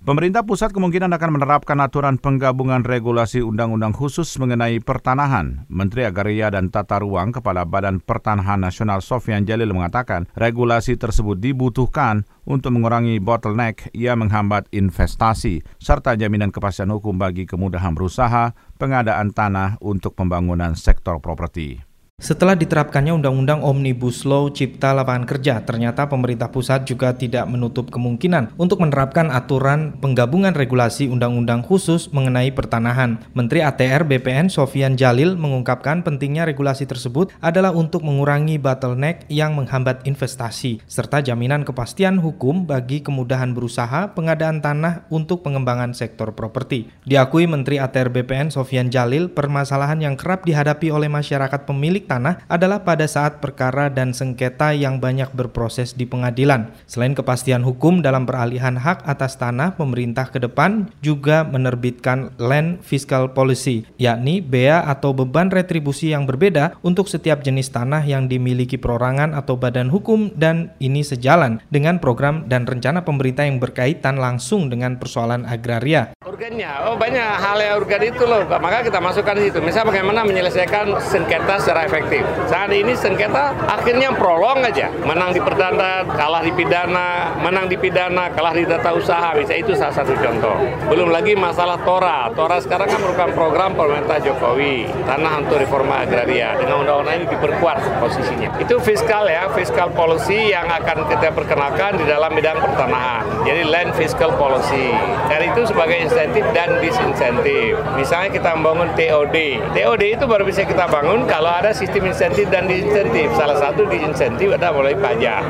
Pemerintah 0.00 0.40
pusat 0.48 0.72
kemungkinan 0.72 1.12
akan 1.12 1.36
menerapkan 1.36 1.76
aturan 1.76 2.16
penggabungan 2.16 2.88
regulasi 2.88 3.44
undang-undang 3.44 3.92
khusus 3.92 4.32
mengenai 4.40 4.80
pertanahan. 4.80 5.68
Menteri 5.68 6.08
Agraria 6.08 6.48
dan 6.48 6.72
Tata 6.72 7.04
Ruang 7.04 7.36
Kepala 7.36 7.68
Badan 7.68 8.00
Pertanahan 8.00 8.64
Nasional 8.64 9.04
Sofian 9.04 9.44
Jalil 9.44 9.76
mengatakan 9.76 10.24
regulasi 10.32 10.96
tersebut 10.96 11.36
dibutuhkan 11.36 12.24
untuk 12.48 12.80
mengurangi 12.80 13.20
bottleneck 13.20 13.92
yang 13.92 14.24
menghambat 14.24 14.72
investasi 14.72 15.60
serta 15.76 16.16
jaminan 16.16 16.48
kepastian 16.48 16.88
hukum 16.96 17.20
bagi 17.20 17.44
kemudahan 17.44 17.92
berusaha 17.92 18.56
pengadaan 18.80 19.36
tanah 19.36 19.76
untuk 19.84 20.16
pembangunan 20.16 20.80
sektor 20.80 21.20
properti. 21.20 21.89
Setelah 22.20 22.52
diterapkannya 22.52 23.16
Undang-Undang 23.16 23.64
Omnibus 23.64 24.28
Law 24.28 24.52
Cipta 24.52 24.92
Lapangan 24.92 25.24
Kerja, 25.24 25.64
ternyata 25.64 26.04
pemerintah 26.04 26.52
pusat 26.52 26.84
juga 26.84 27.16
tidak 27.16 27.48
menutup 27.48 27.88
kemungkinan 27.88 28.52
untuk 28.60 28.84
menerapkan 28.84 29.32
aturan 29.32 29.96
penggabungan 30.04 30.52
regulasi 30.52 31.08
undang-undang 31.08 31.64
khusus 31.64 32.12
mengenai 32.12 32.52
pertanahan. 32.52 33.24
Menteri 33.32 33.64
ATR 33.64 34.04
BPN 34.04 34.52
Sofian 34.52 35.00
Jalil 35.00 35.32
mengungkapkan 35.32 36.04
pentingnya 36.04 36.44
regulasi 36.44 36.84
tersebut 36.84 37.32
adalah 37.40 37.72
untuk 37.72 38.04
mengurangi 38.04 38.60
bottleneck 38.60 39.24
yang 39.32 39.56
menghambat 39.56 40.04
investasi, 40.04 40.84
serta 40.84 41.24
jaminan 41.24 41.64
kepastian 41.64 42.20
hukum 42.20 42.68
bagi 42.68 43.00
kemudahan 43.00 43.56
berusaha 43.56 44.12
pengadaan 44.12 44.60
tanah 44.60 45.08
untuk 45.08 45.40
pengembangan 45.40 45.96
sektor 45.96 46.36
properti. 46.36 46.92
Diakui 47.08 47.48
Menteri 47.48 47.80
ATR 47.80 48.12
BPN 48.12 48.52
Sofian 48.52 48.92
Jalil, 48.92 49.32
permasalahan 49.32 50.04
yang 50.04 50.20
kerap 50.20 50.44
dihadapi 50.44 50.92
oleh 50.92 51.08
masyarakat 51.08 51.64
pemilik 51.64 52.09
tanah 52.10 52.42
adalah 52.50 52.82
pada 52.82 53.06
saat 53.06 53.38
perkara 53.38 53.86
dan 53.86 54.10
sengketa 54.10 54.74
yang 54.74 54.98
banyak 54.98 55.30
berproses 55.30 55.94
di 55.94 56.02
pengadilan. 56.10 56.74
Selain 56.90 57.14
kepastian 57.14 57.62
hukum 57.62 58.02
dalam 58.02 58.26
peralihan 58.26 58.74
hak 58.74 59.06
atas 59.06 59.38
tanah, 59.38 59.78
pemerintah 59.78 60.26
ke 60.26 60.42
depan 60.42 60.90
juga 60.98 61.46
menerbitkan 61.46 62.34
Land 62.42 62.82
Fiscal 62.82 63.30
Policy, 63.30 63.86
yakni 63.94 64.42
bea 64.42 64.82
atau 64.90 65.14
beban 65.14 65.54
retribusi 65.54 66.10
yang 66.10 66.26
berbeda 66.26 66.74
untuk 66.82 67.06
setiap 67.06 67.46
jenis 67.46 67.70
tanah 67.70 68.02
yang 68.02 68.26
dimiliki 68.26 68.74
perorangan 68.74 69.38
atau 69.38 69.54
badan 69.54 69.86
hukum 69.92 70.34
dan 70.34 70.74
ini 70.82 71.06
sejalan 71.06 71.62
dengan 71.70 72.02
program 72.02 72.50
dan 72.50 72.66
rencana 72.66 73.06
pemerintah 73.06 73.46
yang 73.46 73.62
berkaitan 73.62 74.18
langsung 74.18 74.66
dengan 74.72 74.96
persoalan 74.96 75.46
agraria. 75.46 76.10
Urgennya, 76.24 76.88
oh 76.88 76.96
banyak 76.96 77.28
hal 77.38 77.58
yang 77.60 77.74
urgen 77.78 78.02
itu 78.08 78.24
loh, 78.24 78.48
maka 78.48 78.80
kita 78.80 78.98
masukkan 78.98 79.36
di 79.36 79.52
situ. 79.52 79.60
Misal 79.60 79.84
bagaimana 79.84 80.24
menyelesaikan 80.24 80.96
sengketa 81.04 81.60
secara 81.60 81.84
efektif 81.84 81.99
efektif. 82.00 82.24
Saat 82.48 82.72
ini 82.72 82.96
sengketa 82.96 83.52
akhirnya 83.68 84.08
prolong 84.16 84.64
aja. 84.64 84.88
Menang 85.04 85.36
di 85.36 85.40
perdana, 85.44 86.02
kalah 86.08 86.40
di 86.40 86.52
pidana, 86.56 87.36
menang 87.44 87.68
di 87.68 87.76
pidana, 87.76 88.32
kalah 88.32 88.56
di 88.56 88.64
data 88.64 88.96
usaha. 88.96 89.36
Bisa 89.36 89.52
itu 89.52 89.76
salah 89.76 89.92
satu 89.92 90.16
contoh. 90.16 90.56
Belum 90.88 91.12
lagi 91.12 91.36
masalah 91.36 91.76
Tora. 91.84 92.32
Tora 92.32 92.56
sekarang 92.58 92.88
kan 92.88 92.98
merupakan 93.04 93.30
program 93.36 93.76
pemerintah 93.76 94.16
Jokowi. 94.18 94.88
Tanah 95.04 95.44
untuk 95.44 95.60
reforma 95.60 96.02
agraria. 96.02 96.56
Dengan 96.56 96.80
undang-undang 96.82 97.20
ini 97.20 97.26
diperkuat 97.28 98.00
posisinya. 98.00 98.48
Itu 98.56 98.80
fiskal 98.80 99.28
ya, 99.28 99.52
fiskal 99.52 99.92
policy 99.92 100.56
yang 100.56 100.66
akan 100.66 101.04
kita 101.12 101.36
perkenalkan 101.36 102.00
di 102.00 102.08
dalam 102.08 102.32
bidang 102.32 102.56
pertanahan. 102.56 103.44
Jadi 103.44 103.62
land 103.68 103.92
fiscal 103.92 104.32
policy. 104.40 104.94
Dan 105.28 105.52
itu 105.52 105.68
sebagai 105.68 106.00
insentif 106.00 106.44
dan 106.56 106.80
disinsentif. 106.80 107.76
Misalnya 107.94 108.30
kita 108.32 108.56
membangun 108.56 108.88
TOD. 108.96 109.36
TOD 109.76 110.02
itu 110.16 110.24
baru 110.24 110.46
bisa 110.46 110.64
kita 110.64 110.86
bangun 110.88 111.26
kalau 111.26 111.50
ada 111.50 111.74
sistem 111.74 111.89
sistem 111.90 112.06
insentif 112.06 112.46
dan 112.54 112.70
diinsentif. 112.70 113.26
Salah 113.34 113.58
satu 113.58 113.82
diinsentif 113.90 114.54
adalah 114.54 114.78
mulai 114.78 114.94
pajak. 114.94 115.42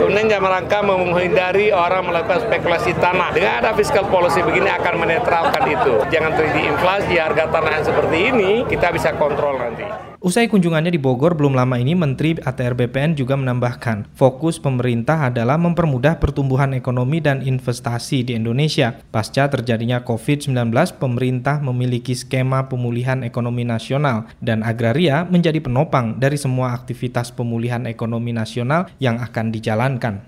Kemudian 0.00 0.24
dalam 0.24 0.48
rangka 0.48 0.80
menghindari 0.80 1.68
orang 1.68 2.08
melakukan 2.08 2.48
spekulasi 2.48 2.96
tanah. 2.96 3.28
Dengan 3.36 3.60
ada 3.60 3.76
fiscal 3.76 4.08
policy 4.08 4.40
begini 4.40 4.72
akan 4.72 5.04
menetralkan 5.04 5.68
itu. 5.68 6.00
Jangan 6.08 6.32
terjadi 6.32 6.72
inflasi 6.72 7.20
harga 7.20 7.44
tanah 7.52 7.70
yang 7.76 7.84
seperti 7.84 8.18
ini, 8.32 8.50
kita 8.64 8.88
bisa 8.88 9.12
kontrol 9.20 9.60
nanti. 9.60 10.11
Usai 10.22 10.46
kunjungannya 10.46 10.94
di 10.94 11.02
Bogor 11.02 11.34
belum 11.34 11.58
lama 11.58 11.82
ini, 11.82 11.98
Menteri 11.98 12.38
ATR 12.38 12.78
BPN 12.78 13.18
juga 13.18 13.34
menambahkan, 13.34 14.06
fokus 14.14 14.54
pemerintah 14.54 15.26
adalah 15.26 15.58
mempermudah 15.58 16.22
pertumbuhan 16.22 16.78
ekonomi 16.78 17.18
dan 17.18 17.42
investasi 17.42 18.22
di 18.22 18.38
Indonesia. 18.38 19.02
Pasca 19.10 19.50
terjadinya 19.50 20.06
COVID-19, 20.06 20.70
pemerintah 21.02 21.58
memiliki 21.58 22.14
skema 22.14 22.70
pemulihan 22.70 23.26
ekonomi 23.26 23.66
nasional 23.66 24.30
dan 24.38 24.62
agraria 24.62 25.26
menjadi 25.26 25.58
penopang 25.58 26.22
dari 26.22 26.38
semua 26.38 26.70
aktivitas 26.70 27.34
pemulihan 27.34 27.82
ekonomi 27.90 28.30
nasional 28.30 28.94
yang 29.02 29.18
akan 29.18 29.50
dijalankan. 29.50 30.22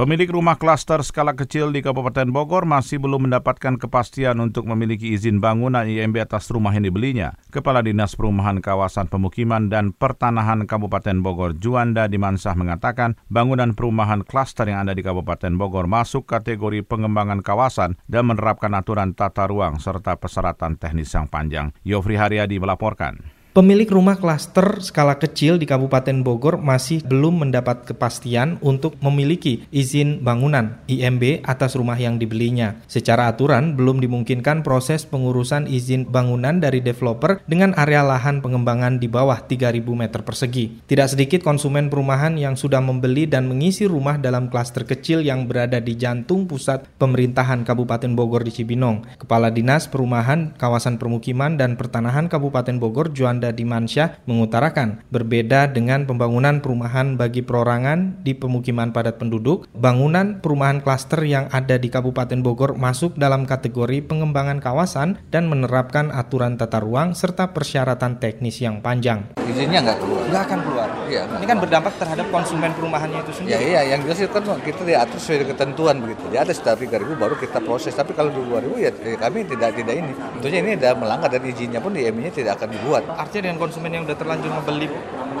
Pemilik 0.00 0.32
rumah 0.32 0.56
klaster 0.56 1.04
skala 1.04 1.36
kecil 1.36 1.76
di 1.76 1.84
Kabupaten 1.84 2.24
Bogor 2.32 2.64
masih 2.64 2.96
belum 2.96 3.28
mendapatkan 3.28 3.76
kepastian 3.76 4.40
untuk 4.40 4.64
memiliki 4.64 5.12
izin 5.12 5.44
bangunan 5.44 5.84
IMB 5.84 6.24
atas 6.24 6.48
rumah 6.48 6.72
yang 6.72 6.88
dibelinya. 6.88 7.36
Kepala 7.52 7.84
Dinas 7.84 8.16
Perumahan 8.16 8.64
Kawasan 8.64 9.12
Pemukiman 9.12 9.68
dan 9.68 9.92
Pertanahan 9.92 10.64
Kabupaten 10.64 11.20
Bogor 11.20 11.52
Juanda 11.52 12.08
Dimansah 12.08 12.56
mengatakan 12.56 13.20
bangunan 13.28 13.76
perumahan 13.76 14.24
klaster 14.24 14.72
yang 14.72 14.88
ada 14.88 14.96
di 14.96 15.04
Kabupaten 15.04 15.52
Bogor 15.60 15.84
masuk 15.84 16.24
kategori 16.24 16.80
pengembangan 16.80 17.44
kawasan 17.44 18.00
dan 18.08 18.24
menerapkan 18.24 18.72
aturan 18.72 19.12
tata 19.12 19.52
ruang 19.52 19.84
serta 19.84 20.16
persyaratan 20.16 20.80
teknis 20.80 21.12
yang 21.12 21.28
panjang. 21.28 21.76
Yofri 21.84 22.16
Haryadi 22.16 22.56
melaporkan. 22.56 23.39
Pemilik 23.50 23.90
rumah 23.90 24.14
klaster 24.14 24.78
skala 24.78 25.18
kecil 25.18 25.58
di 25.58 25.66
Kabupaten 25.66 26.22
Bogor 26.22 26.62
masih 26.62 27.02
belum 27.02 27.42
mendapat 27.42 27.82
kepastian 27.82 28.62
untuk 28.62 28.94
memiliki 29.02 29.66
izin 29.74 30.22
bangunan 30.22 30.78
IMB 30.86 31.42
atas 31.42 31.74
rumah 31.74 31.98
yang 31.98 32.14
dibelinya. 32.14 32.78
Secara 32.86 33.26
aturan, 33.26 33.74
belum 33.74 33.98
dimungkinkan 34.06 34.62
proses 34.62 35.02
pengurusan 35.02 35.66
izin 35.66 36.06
bangunan 36.06 36.62
dari 36.62 36.78
developer 36.78 37.42
dengan 37.50 37.74
area 37.74 38.06
lahan 38.06 38.38
pengembangan 38.38 39.02
di 39.02 39.10
bawah 39.10 39.42
3.000 39.42 39.82
meter 39.98 40.22
persegi. 40.22 40.86
Tidak 40.86 41.10
sedikit 41.10 41.42
konsumen 41.42 41.90
perumahan 41.90 42.38
yang 42.38 42.54
sudah 42.54 42.78
membeli 42.78 43.26
dan 43.26 43.50
mengisi 43.50 43.82
rumah 43.90 44.14
dalam 44.14 44.46
klaster 44.46 44.86
kecil 44.86 45.26
yang 45.26 45.50
berada 45.50 45.82
di 45.82 45.98
jantung 45.98 46.46
pusat 46.46 46.86
pemerintahan 47.02 47.66
Kabupaten 47.66 48.14
Bogor 48.14 48.46
di 48.46 48.54
Cibinong. 48.54 49.18
Kepala 49.18 49.50
Dinas 49.50 49.90
Perumahan, 49.90 50.54
Kawasan 50.54 51.02
Permukiman, 51.02 51.58
dan 51.58 51.74
Pertanahan 51.74 52.30
Kabupaten 52.30 52.78
Bogor, 52.78 53.10
Juan 53.10 53.39
Anda 53.40 53.56
Dimansyah 53.56 54.28
mengutarakan 54.28 55.00
berbeda 55.08 55.72
dengan 55.72 56.04
pembangunan 56.04 56.60
perumahan 56.60 57.16
bagi 57.16 57.40
perorangan 57.40 58.20
di 58.20 58.36
pemukiman 58.36 58.92
padat 58.92 59.16
penduduk, 59.16 59.64
bangunan 59.72 60.44
perumahan 60.44 60.84
klaster 60.84 61.24
yang 61.24 61.48
ada 61.48 61.80
di 61.80 61.88
Kabupaten 61.88 62.44
Bogor 62.44 62.76
masuk 62.76 63.16
dalam 63.16 63.48
kategori 63.48 64.04
pengembangan 64.04 64.60
kawasan 64.60 65.24
dan 65.32 65.48
menerapkan 65.48 66.12
aturan 66.12 66.60
tata 66.60 66.84
ruang 66.84 67.16
serta 67.16 67.56
persyaratan 67.56 68.20
teknis 68.20 68.60
yang 68.60 68.84
panjang. 68.84 69.32
Izinnya 69.40 69.88
nggak 69.88 69.98
keluar? 70.04 70.22
Nggak 70.28 70.42
akan 70.44 70.58
keluar. 70.60 70.88
Iya. 71.08 71.22
Ini 71.40 71.46
kan 71.48 71.58
berdampak 71.64 71.96
terhadap 71.96 72.26
konsumen 72.28 72.76
perumahannya 72.76 73.24
itu 73.24 73.32
sendiri. 73.40 73.56
Ya 73.56 73.60
iya, 73.64 73.80
yang 73.96 74.04
jelas 74.04 74.20
itu 74.20 74.28
kan 74.36 74.44
kita 74.60 74.84
diatur 74.84 75.16
sesuai 75.16 75.48
ketentuan 75.56 75.96
begitu. 76.04 76.28
Di 76.28 76.36
atas 76.36 76.60
dari 76.60 76.84
3000 76.84 77.16
baru 77.16 77.40
kita 77.40 77.64
proses. 77.64 77.96
Tapi 77.96 78.12
kalau 78.12 78.28
di 78.28 78.44
2000 78.44 78.84
ya, 78.84 78.92
ya 78.92 79.16
kami 79.16 79.48
tidak 79.48 79.80
tidak 79.80 79.96
ini. 79.96 80.12
Tentunya 80.36 80.58
ini 80.60 80.70
sudah 80.76 80.92
melanggar 80.92 81.32
dan 81.32 81.42
izinnya 81.48 81.80
pun 81.80 81.96
di 81.96 82.04
MI-nya 82.04 82.32
tidak 82.36 82.52
akan 82.60 82.68
dibuat 82.76 83.02
artinya 83.30 83.46
dengan 83.46 83.62
konsumen 83.62 83.94
yang 83.94 84.02
udah 84.10 84.18
terlanjur 84.18 84.50
membeli 84.50 84.90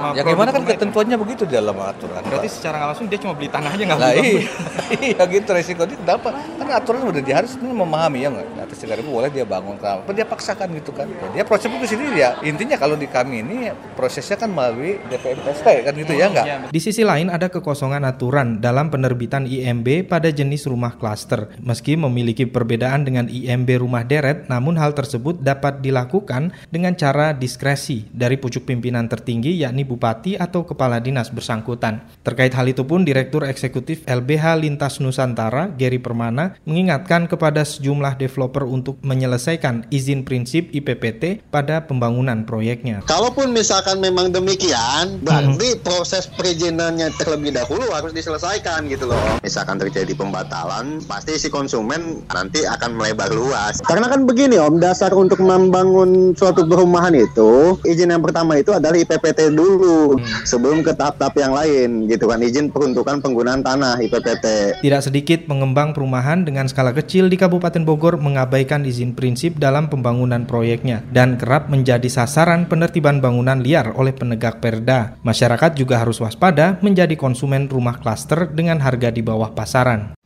uh, 0.00 0.12
ya 0.16 0.22
gimana 0.24 0.50
kan 0.50 0.64
ketentuannya 0.64 1.16
itu? 1.16 1.22
begitu 1.22 1.42
dalam 1.44 1.76
aturan. 1.76 2.22
Berarti 2.24 2.48
Pak. 2.48 2.54
secara 2.56 2.88
langsung 2.88 3.06
dia 3.06 3.18
cuma 3.20 3.36
beli 3.36 3.52
tanahnya 3.52 3.84
nggak 3.84 4.00
nah, 4.00 4.12
iya, 4.16 4.40
iya 5.12 5.22
gitu 5.28 5.50
resiko 5.52 5.84
itu 5.84 5.94
kenapa? 6.00 6.32
Kan 6.32 6.68
aturan 6.72 7.00
udah 7.12 7.22
dia 7.22 7.34
harus 7.44 7.52
memahami 7.60 8.24
ya 8.24 8.28
nggak? 8.32 8.46
Atas 8.64 8.78
tiga 8.80 8.96
ribu 8.96 9.12
boleh 9.12 9.28
dia 9.28 9.44
bangun 9.44 9.76
kenapa 9.76 10.10
dia 10.16 10.26
paksakan 10.26 10.68
gitu 10.80 10.90
kan? 10.96 11.06
Dia 11.36 11.44
proses 11.44 11.68
itu 11.68 11.86
sendiri 11.86 12.16
ya. 12.16 12.40
Intinya 12.40 12.80
kalau 12.80 12.96
di 12.96 13.06
kami 13.06 13.44
ini 13.44 13.56
prosesnya 13.94 14.40
kan 14.40 14.48
melalui 14.48 14.96
DPMPST 15.12 15.66
kan 15.84 15.92
gitu 15.92 16.12
ya 16.16 16.26
nggak? 16.32 16.46
Ya, 16.48 16.56
di 16.72 16.80
sisi 16.80 17.04
lain 17.04 17.28
ada 17.28 17.52
kekosongan 17.52 18.02
aturan 18.08 18.58
dalam 18.64 18.88
penerbitan 18.88 19.44
IMB 19.44 20.08
pada 20.08 20.32
jenis 20.32 20.64
rumah 20.64 20.96
klaster. 20.96 21.52
Meski 21.60 21.94
memiliki 22.00 22.48
perbedaan 22.48 23.04
dengan 23.04 23.28
IMB 23.28 23.68
rumah 23.82 24.02
deret 24.06 24.48
namun 24.48 24.80
hal 24.80 24.96
tersebut 24.96 25.42
dapat 25.44 25.84
dilakukan 25.84 26.54
dengan 26.72 26.96
cara 26.96 27.36
diskresi 27.36 28.06
dari 28.10 28.38
pucuk 28.40 28.64
pimpinan 28.64 29.10
tertinggi 29.10 29.60
yakni 29.60 29.89
bupati 29.90 30.38
atau 30.38 30.62
kepala 30.62 31.02
dinas 31.02 31.34
bersangkutan. 31.34 32.06
Terkait 32.22 32.54
hal 32.54 32.70
itu 32.70 32.86
pun 32.86 33.02
Direktur 33.02 33.42
Eksekutif 33.42 34.06
LBH 34.06 34.62
Lintas 34.62 35.02
Nusantara, 35.02 35.74
Gary 35.74 35.98
Permana, 35.98 36.54
mengingatkan 36.62 37.26
kepada 37.26 37.66
sejumlah 37.66 38.14
developer 38.22 38.62
untuk 38.62 39.02
menyelesaikan 39.02 39.90
izin 39.90 40.22
prinsip 40.22 40.70
IPPT 40.70 41.42
pada 41.50 41.90
pembangunan 41.90 42.46
proyeknya. 42.46 43.02
Kalaupun 43.10 43.50
misalkan 43.50 43.98
memang 43.98 44.30
demikian, 44.30 45.18
berarti 45.24 45.74
hmm. 45.74 45.82
proses 45.82 46.30
perizinannya 46.30 47.10
terlebih 47.18 47.50
dahulu 47.50 47.90
harus 47.90 48.14
diselesaikan 48.14 48.86
gitu 48.86 49.10
loh. 49.10 49.18
Misalkan 49.40 49.80
terjadi 49.80 50.12
pembatalan, 50.12 51.00
pasti 51.08 51.40
si 51.40 51.48
konsumen 51.48 52.22
nanti 52.30 52.62
akan 52.68 53.00
melebar 53.00 53.32
luas. 53.32 53.80
Karena 53.80 54.12
kan 54.12 54.28
begini 54.28 54.60
Om, 54.60 54.78
dasar 54.78 55.16
untuk 55.16 55.40
membangun 55.40 56.36
suatu 56.36 56.68
perumahan 56.68 57.16
itu, 57.16 57.80
izin 57.88 58.12
yang 58.12 58.20
pertama 58.20 58.60
itu 58.60 58.76
adalah 58.76 59.00
IPPT 59.00 59.56
dulu 59.56 59.79
hmm. 59.82 60.44
sebelum 60.44 60.84
ke 60.84 60.92
tahap-tahap 60.92 61.34
yang 61.40 61.52
lain 61.56 61.88
gitu 62.06 62.28
kan, 62.28 62.40
izin 62.44 62.68
peruntukan 62.68 63.24
penggunaan 63.24 63.64
tanah 63.64 63.98
IPPT. 64.04 64.46
Tidak 64.84 65.02
sedikit 65.02 65.48
pengembang 65.48 65.96
perumahan 65.96 66.44
dengan 66.44 66.68
skala 66.68 66.92
kecil 66.92 67.32
di 67.32 67.40
Kabupaten 67.40 67.82
Bogor 67.82 68.20
mengabaikan 68.20 68.84
izin 68.84 69.16
prinsip 69.16 69.56
dalam 69.56 69.88
pembangunan 69.88 70.44
proyeknya 70.44 71.02
dan 71.10 71.40
kerap 71.40 71.72
menjadi 71.72 72.06
sasaran 72.06 72.68
penertiban 72.68 73.18
bangunan 73.18 73.60
liar 73.64 73.96
oleh 73.96 74.12
penegak 74.12 74.60
perda. 74.60 75.16
Masyarakat 75.24 75.74
juga 75.74 75.98
harus 76.00 76.20
waspada 76.20 76.76
menjadi 76.84 77.16
konsumen 77.16 77.66
rumah 77.66 77.98
klaster 77.98 78.50
dengan 78.52 78.78
harga 78.84 79.08
di 79.08 79.24
bawah 79.24 79.52
pasaran. 79.56 80.19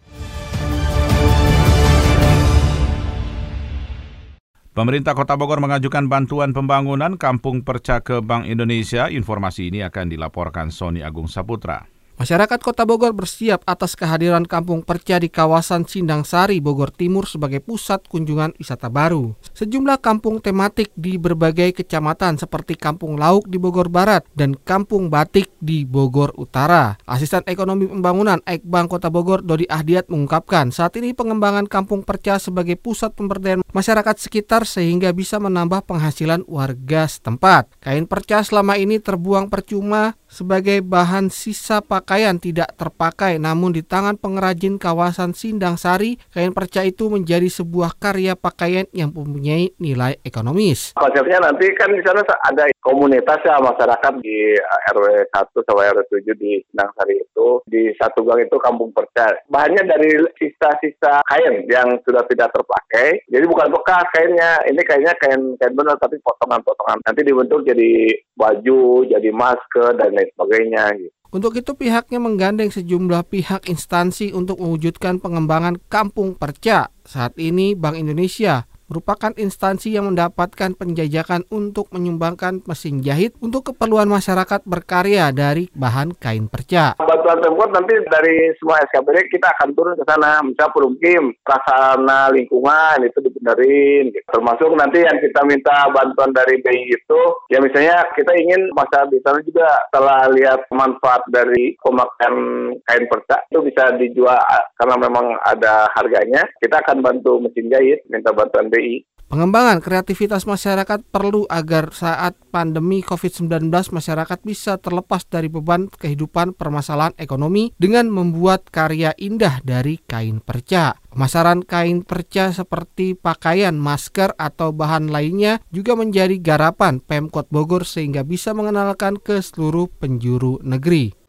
Pemerintah 4.75 5.15
Kota 5.15 5.39
Bogor 5.39 5.63
mengajukan 5.63 6.11
bantuan 6.11 6.51
pembangunan 6.51 7.15
Kampung 7.15 7.63
Perca 7.63 8.03
ke 8.03 8.19
Bank 8.19 8.51
Indonesia. 8.51 9.07
Informasi 9.07 9.71
ini 9.71 9.87
akan 9.87 10.11
dilaporkan 10.11 10.75
Sony 10.75 10.99
Agung 10.99 11.31
Saputra. 11.31 11.94
Masyarakat 12.15 12.63
Kota 12.63 12.87
Bogor 12.87 13.11
bersiap 13.11 13.67
atas 13.67 13.99
kehadiran 13.99 14.47
Kampung 14.47 14.87
Perca 14.87 15.19
di 15.19 15.27
kawasan 15.27 15.83
Sindang 15.83 16.23
Sari, 16.23 16.63
Bogor 16.63 16.95
Timur 16.95 17.27
sebagai 17.27 17.59
pusat 17.59 18.07
kunjungan 18.07 18.55
wisata 18.55 18.87
baru. 18.87 19.35
Sejumlah 19.51 19.99
kampung 19.99 20.39
tematik 20.39 20.95
di 20.95 21.19
berbagai 21.19 21.75
kecamatan 21.75 22.39
seperti 22.39 22.79
Kampung 22.79 23.19
Lauk 23.19 23.51
di 23.51 23.59
Bogor 23.59 23.91
Barat 23.91 24.23
dan 24.31 24.55
Kampung 24.55 25.11
Batik 25.11 25.51
di 25.59 25.83
Bogor 25.83 26.31
Utara. 26.39 26.95
Asisten 27.03 27.43
Ekonomi 27.51 27.91
Pembangunan 27.91 28.39
Ekbang 28.47 28.87
Kota 28.87 29.11
Bogor 29.11 29.43
Dodi 29.43 29.67
Ahdiat 29.67 30.07
mengungkapkan 30.07 30.71
saat 30.71 30.95
ini 30.95 31.19
pengembangan 31.19 31.67
Kampung 31.67 32.07
Perca 32.07 32.39
sebagai 32.39 32.79
pusat 32.79 33.11
pemberdayaan 33.19 33.67
masyarakat 33.75 34.23
sekitar 34.23 34.71
sehingga 34.71 35.11
bisa 35.11 35.43
menambah 35.43 35.83
penghasilan 35.83 36.47
warga 36.47 37.11
setempat. 37.11 37.75
Kain 37.83 38.07
perca 38.07 38.47
selama 38.47 38.79
ini 38.79 39.03
terbuang 39.03 39.51
percuma 39.51 40.15
sebagai 40.35 40.83
bahan 40.83 41.31
sisa 41.31 41.79
pakaian 41.79 42.35
tidak 42.43 42.75
terpakai 42.75 43.39
namun 43.39 43.71
di 43.71 43.87
tangan 43.87 44.19
pengrajin 44.19 44.83
kawasan 44.83 45.31
Sindang 45.31 45.79
Sari 45.79 46.19
kain 46.35 46.51
perca 46.51 46.83
itu 46.83 47.07
menjadi 47.07 47.47
sebuah 47.47 47.95
karya 47.95 48.35
pakaian 48.35 48.91
yang 48.91 49.15
mempunyai 49.15 49.71
nilai 49.79 50.19
ekonomis. 50.27 50.91
Konsepnya 50.99 51.39
nanti 51.39 51.71
kan 51.79 51.95
di 51.95 52.03
sana 52.03 52.27
ada 52.51 52.67
komunitas 52.83 53.39
ya 53.47 53.63
masyarakat 53.63 54.13
di 54.19 54.59
RW 54.91 55.07
1 55.31 55.55
sampai 55.55 55.87
RW 55.95 56.03
7 56.11 56.43
di 56.43 56.59
Sindang 56.67 56.91
Sari 56.99 57.15
itu 57.23 57.63
di 57.71 57.95
satu 57.95 58.27
gang 58.27 58.43
itu 58.43 58.59
kampung 58.59 58.91
perca. 58.91 59.31
Bahannya 59.47 59.87
dari 59.87 60.19
sisa-sisa 60.35 61.23
kain 61.31 61.63
yang 61.71 61.95
sudah 62.03 62.27
tidak 62.27 62.51
terpakai. 62.51 63.23
Jadi 63.31 63.45
bukan 63.47 63.71
bekas 63.71 64.07
kainnya. 64.11 64.59
Ini 64.67 64.83
kainnya 64.83 65.15
kain 65.23 65.55
kain 65.63 65.75
benar 65.79 65.95
tapi 66.03 66.19
potongan-potongan. 66.27 67.07
Nanti 67.07 67.21
dibentuk 67.23 67.63
jadi 67.63 68.11
baju, 68.35 69.07
jadi 69.07 69.31
masker 69.31 69.95
dan 70.01 70.11
lain 70.17 70.24
sebagainya 70.33 70.85
gitu. 70.97 71.13
Untuk 71.35 71.59
itu 71.59 71.75
pihaknya 71.75 72.23
menggandeng 72.23 72.71
sejumlah 72.71 73.27
pihak 73.27 73.67
instansi 73.67 74.31
untuk 74.31 74.63
mewujudkan 74.63 75.19
pengembangan 75.19 75.83
kampung 75.91 76.39
perca. 76.39 76.95
Saat 77.03 77.35
ini 77.43 77.75
Bank 77.75 77.99
Indonesia 77.99 78.71
merupakan 78.89 79.33
instansi 79.35 79.97
yang 79.97 80.13
mendapatkan 80.13 80.77
penjajakan 80.77 81.49
untuk 81.49 81.89
menyumbangkan 81.95 82.61
mesin 82.69 83.01
jahit 83.01 83.33
untuk 83.41 83.73
keperluan 83.73 84.09
masyarakat 84.09 84.61
berkarya 84.69 85.33
dari 85.33 85.73
bahan 85.73 86.13
kain 86.17 86.47
perca. 86.49 86.97
Bantuan 87.01 87.41
Pemkot 87.41 87.71
nanti 87.73 87.97
dari 88.09 88.53
semua 88.61 88.81
SKBD 88.91 89.33
kita 89.33 89.49
akan 89.57 89.69
turun 89.73 89.97
ke 89.97 90.05
sana, 90.05 90.45
misalnya 90.45 90.73
Perumkim, 90.75 91.25
prasarana 91.41 92.29
lingkungan 92.33 93.05
itu 93.05 93.19
dibenerin, 93.25 94.13
gitu. 94.13 94.27
termasuk 94.29 94.69
nanti 94.77 95.01
yang 95.01 95.17
kita 95.21 95.41
minta 95.47 95.89
bantuan 95.93 96.33
dari 96.35 96.61
BI 96.61 96.93
itu, 96.93 97.21
ya 97.49 97.63
misalnya 97.63 98.05
kita 98.13 98.33
ingin 98.37 98.69
masyarakat 98.77 99.09
di 99.13 99.21
sana 99.25 99.41
juga 99.45 99.69
setelah 99.89 100.29
lihat 100.35 100.61
manfaat 100.73 101.23
dari 101.31 101.79
pemakaian 101.81 102.37
kain 102.85 103.05
perca 103.09 103.37
itu 103.49 103.61
bisa 103.65 103.95
dijual 103.97 104.41
karena 104.77 104.97
memang 104.99 105.39
ada 105.47 105.89
harganya, 105.95 106.43
kita 106.61 106.83
akan 106.83 107.01
bantu 107.01 107.41
mesin 107.41 107.71
jahit, 107.71 108.03
minta 108.11 108.35
bantuan 108.35 108.69
BI. 108.75 109.15
Pengembangan 109.25 109.83
kreativitas 109.83 110.47
masyarakat 110.47 111.11
perlu 111.11 111.43
agar 111.51 111.91
saat 111.91 112.39
pandemi 112.53 113.03
COVID-19 113.03 113.67
masyarakat 113.73 114.39
bisa 114.47 114.79
terlepas 114.79 115.27
dari 115.27 115.51
beban 115.51 115.91
kehidupan 115.91 116.55
permasalahan 116.55 117.17
ekonomi 117.19 117.75
dengan 117.75 118.13
membuat 118.13 118.69
karya 118.71 119.11
indah 119.19 119.59
dari 119.65 119.99
kain 120.07 120.39
perca. 120.39 121.01
Pemasaran 121.11 121.67
kain 121.67 122.07
perca 122.07 122.55
seperti 122.55 123.19
pakaian, 123.19 123.75
masker, 123.75 124.39
atau 124.39 124.71
bahan 124.71 125.11
lainnya 125.11 125.59
juga 125.75 125.99
menjadi 125.99 126.39
garapan 126.39 127.03
Pemkot 127.03 127.51
Bogor 127.51 127.89
sehingga 127.89 128.23
bisa 128.23 128.55
mengenalkan 128.55 129.19
ke 129.19 129.43
seluruh 129.43 129.91
penjuru 129.91 130.63
negeri. 130.63 131.24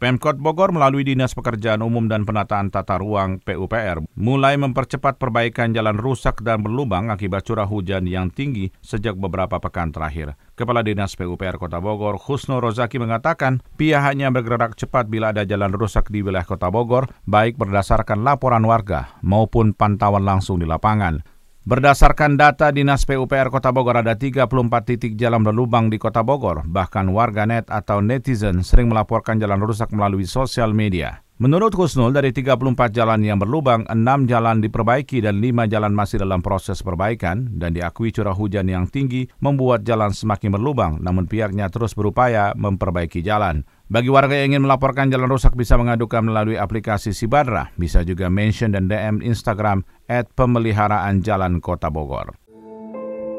Pemkot 0.00 0.40
Bogor 0.40 0.72
melalui 0.72 1.04
Dinas 1.04 1.36
Pekerjaan 1.36 1.84
Umum 1.84 2.08
dan 2.08 2.24
Penataan 2.24 2.72
Tata 2.72 2.96
Ruang 2.96 3.36
PUPR 3.44 4.00
mulai 4.16 4.56
mempercepat 4.56 5.20
perbaikan 5.20 5.76
jalan 5.76 6.00
rusak 6.00 6.40
dan 6.40 6.64
berlubang 6.64 7.12
akibat 7.12 7.44
curah 7.44 7.68
hujan 7.68 8.08
yang 8.08 8.32
tinggi 8.32 8.72
sejak 8.80 9.12
beberapa 9.20 9.60
pekan 9.60 9.92
terakhir. 9.92 10.40
Kepala 10.56 10.80
Dinas 10.80 11.20
PUPR 11.20 11.60
Kota 11.60 11.84
Bogor, 11.84 12.16
Husno 12.16 12.64
Rozaki 12.64 12.96
mengatakan 12.96 13.60
pihaknya 13.76 14.32
bergerak 14.32 14.72
cepat 14.72 15.12
bila 15.12 15.36
ada 15.36 15.44
jalan 15.44 15.68
rusak 15.76 16.08
di 16.08 16.24
wilayah 16.24 16.48
Kota 16.48 16.72
Bogor, 16.72 17.12
baik 17.28 17.60
berdasarkan 17.60 18.24
laporan 18.24 18.64
warga 18.64 19.20
maupun 19.20 19.76
pantauan 19.76 20.24
langsung 20.24 20.56
di 20.56 20.64
lapangan. 20.64 21.39
Berdasarkan 21.70 22.34
data 22.34 22.74
Dinas 22.74 23.06
PUPR 23.06 23.46
Kota 23.46 23.70
Bogor 23.70 24.02
ada 24.02 24.18
34 24.18 24.50
titik 24.82 25.14
jalan 25.14 25.46
berlubang 25.46 25.86
di 25.86 26.02
Kota 26.02 26.26
Bogor. 26.26 26.66
Bahkan 26.66 27.06
warganet 27.14 27.70
atau 27.70 28.02
netizen 28.02 28.66
sering 28.66 28.90
melaporkan 28.90 29.38
jalan 29.38 29.62
rusak 29.62 29.94
melalui 29.94 30.26
sosial 30.26 30.74
media. 30.74 31.22
Menurut 31.40 31.72
Husnul, 31.72 32.12
dari 32.12 32.36
34 32.36 32.92
jalan 32.92 33.24
yang 33.24 33.40
berlubang, 33.40 33.88
6 33.88 34.28
jalan 34.28 34.60
diperbaiki 34.60 35.24
dan 35.24 35.40
5 35.40 35.72
jalan 35.72 35.88
masih 35.96 36.20
dalam 36.20 36.44
proses 36.44 36.84
perbaikan 36.84 37.56
dan 37.56 37.72
diakui 37.72 38.12
curah 38.12 38.36
hujan 38.36 38.68
yang 38.68 38.84
tinggi 38.84 39.24
membuat 39.40 39.80
jalan 39.88 40.12
semakin 40.12 40.52
berlubang, 40.52 41.00
namun 41.00 41.24
pihaknya 41.24 41.72
terus 41.72 41.96
berupaya 41.96 42.52
memperbaiki 42.60 43.24
jalan. 43.24 43.64
Bagi 43.88 44.12
warga 44.12 44.36
yang 44.36 44.52
ingin 44.52 44.68
melaporkan 44.68 45.08
jalan 45.08 45.32
rusak 45.32 45.56
bisa 45.56 45.80
mengadukan 45.80 46.20
melalui 46.20 46.60
aplikasi 46.60 47.16
Sibadra. 47.16 47.72
Bisa 47.80 48.04
juga 48.04 48.28
mention 48.28 48.76
dan 48.76 48.92
DM 48.92 49.24
Instagram 49.24 49.80
at 50.12 50.28
pemeliharaan 50.36 51.24
jalan 51.24 51.64
kota 51.64 51.88
Bogor. 51.88 52.36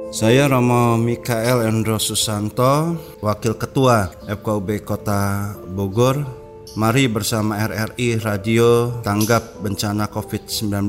Saya 0.09 0.49
Romo 0.49 0.97
Mikael 0.97 1.69
Endro 1.69 2.01
Susanto, 2.01 2.97
Wakil 3.21 3.61
Ketua 3.61 4.09
FKUB 4.25 4.81
Kota 4.81 5.53
Bogor. 5.69 6.40
Mari 6.71 7.11
bersama 7.11 7.59
RRI 7.59 8.23
Radio 8.23 9.03
tanggap 9.03 9.59
bencana 9.59 10.07
COVID-19. 10.07 10.87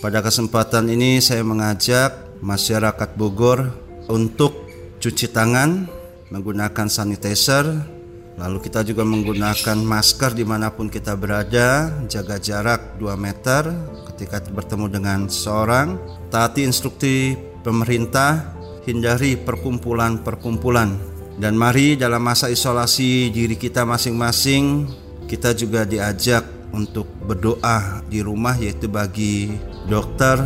Pada 0.00 0.24
kesempatan 0.24 0.88
ini 0.88 1.20
saya 1.20 1.44
mengajak 1.44 2.40
masyarakat 2.40 3.12
Bogor 3.12 3.68
untuk 4.08 4.64
cuci 5.04 5.28
tangan, 5.28 5.84
menggunakan 6.32 6.88
sanitizer, 6.88 7.94
Lalu 8.34 8.66
kita 8.66 8.82
juga 8.82 9.06
menggunakan 9.06 9.78
masker 9.78 10.34
di 10.34 10.42
mana 10.42 10.74
pun 10.74 10.90
kita 10.90 11.14
berada, 11.14 11.86
jaga 12.10 12.34
jarak 12.42 12.98
2 12.98 13.14
meter 13.14 13.70
ketika 14.10 14.42
bertemu 14.50 14.90
dengan 14.90 15.20
seorang, 15.30 15.94
taati 16.34 16.66
instruksi 16.66 17.38
pemerintah, 17.62 18.58
hindari 18.90 19.38
perkumpulan-perkumpulan. 19.38 21.13
Dan 21.34 21.58
mari 21.58 21.98
dalam 21.98 22.22
masa 22.22 22.46
isolasi 22.46 23.34
diri 23.34 23.58
kita 23.58 23.82
masing-masing, 23.82 24.86
kita 25.26 25.50
juga 25.50 25.82
diajak 25.82 26.46
untuk 26.70 27.10
berdoa 27.26 28.02
di 28.06 28.22
rumah 28.22 28.54
yaitu 28.58 28.86
bagi 28.86 29.50
dokter, 29.90 30.38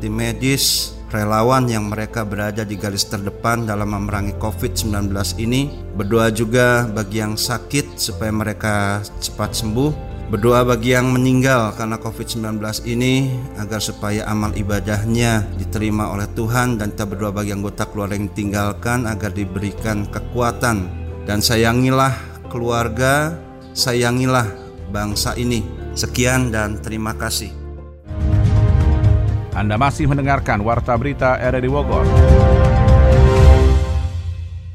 tim 0.00 0.16
medis, 0.16 0.96
relawan 1.12 1.68
yang 1.70 1.92
mereka 1.92 2.24
berada 2.24 2.66
di 2.66 2.74
garis 2.74 3.06
terdepan 3.06 3.68
dalam 3.68 3.92
memerangi 3.92 4.34
COVID-19 4.40 5.12
ini. 5.40 5.68
Berdoa 5.94 6.32
juga 6.32 6.88
bagi 6.88 7.20
yang 7.20 7.36
sakit 7.36 8.00
supaya 8.00 8.32
mereka 8.32 9.04
cepat 9.20 9.54
sembuh. 9.54 10.13
Berdoa 10.34 10.66
bagi 10.66 10.90
yang 10.90 11.14
meninggal 11.14 11.78
karena 11.78 11.94
COVID-19 11.94 12.58
ini 12.90 13.38
agar 13.54 13.78
supaya 13.78 14.26
amal 14.26 14.50
ibadahnya 14.58 15.46
diterima 15.54 16.10
oleh 16.10 16.26
Tuhan 16.34 16.74
dan 16.74 16.90
kita 16.90 17.06
berdoa 17.06 17.30
bagi 17.30 17.54
anggota 17.54 17.86
keluarga 17.86 18.18
yang 18.18 18.26
tinggalkan 18.34 19.06
agar 19.06 19.30
diberikan 19.30 20.02
kekuatan 20.10 20.90
dan 21.22 21.38
sayangilah 21.38 22.18
keluarga, 22.50 23.38
sayangilah 23.78 24.50
bangsa 24.90 25.38
ini. 25.38 25.62
Sekian 25.94 26.50
dan 26.50 26.82
terima 26.82 27.14
kasih. 27.14 27.54
Anda 29.54 29.78
masih 29.78 30.10
mendengarkan 30.10 30.66
Warta 30.66 30.98
Berita 30.98 31.38
RRI 31.38 31.70
Bogor. 31.70 32.02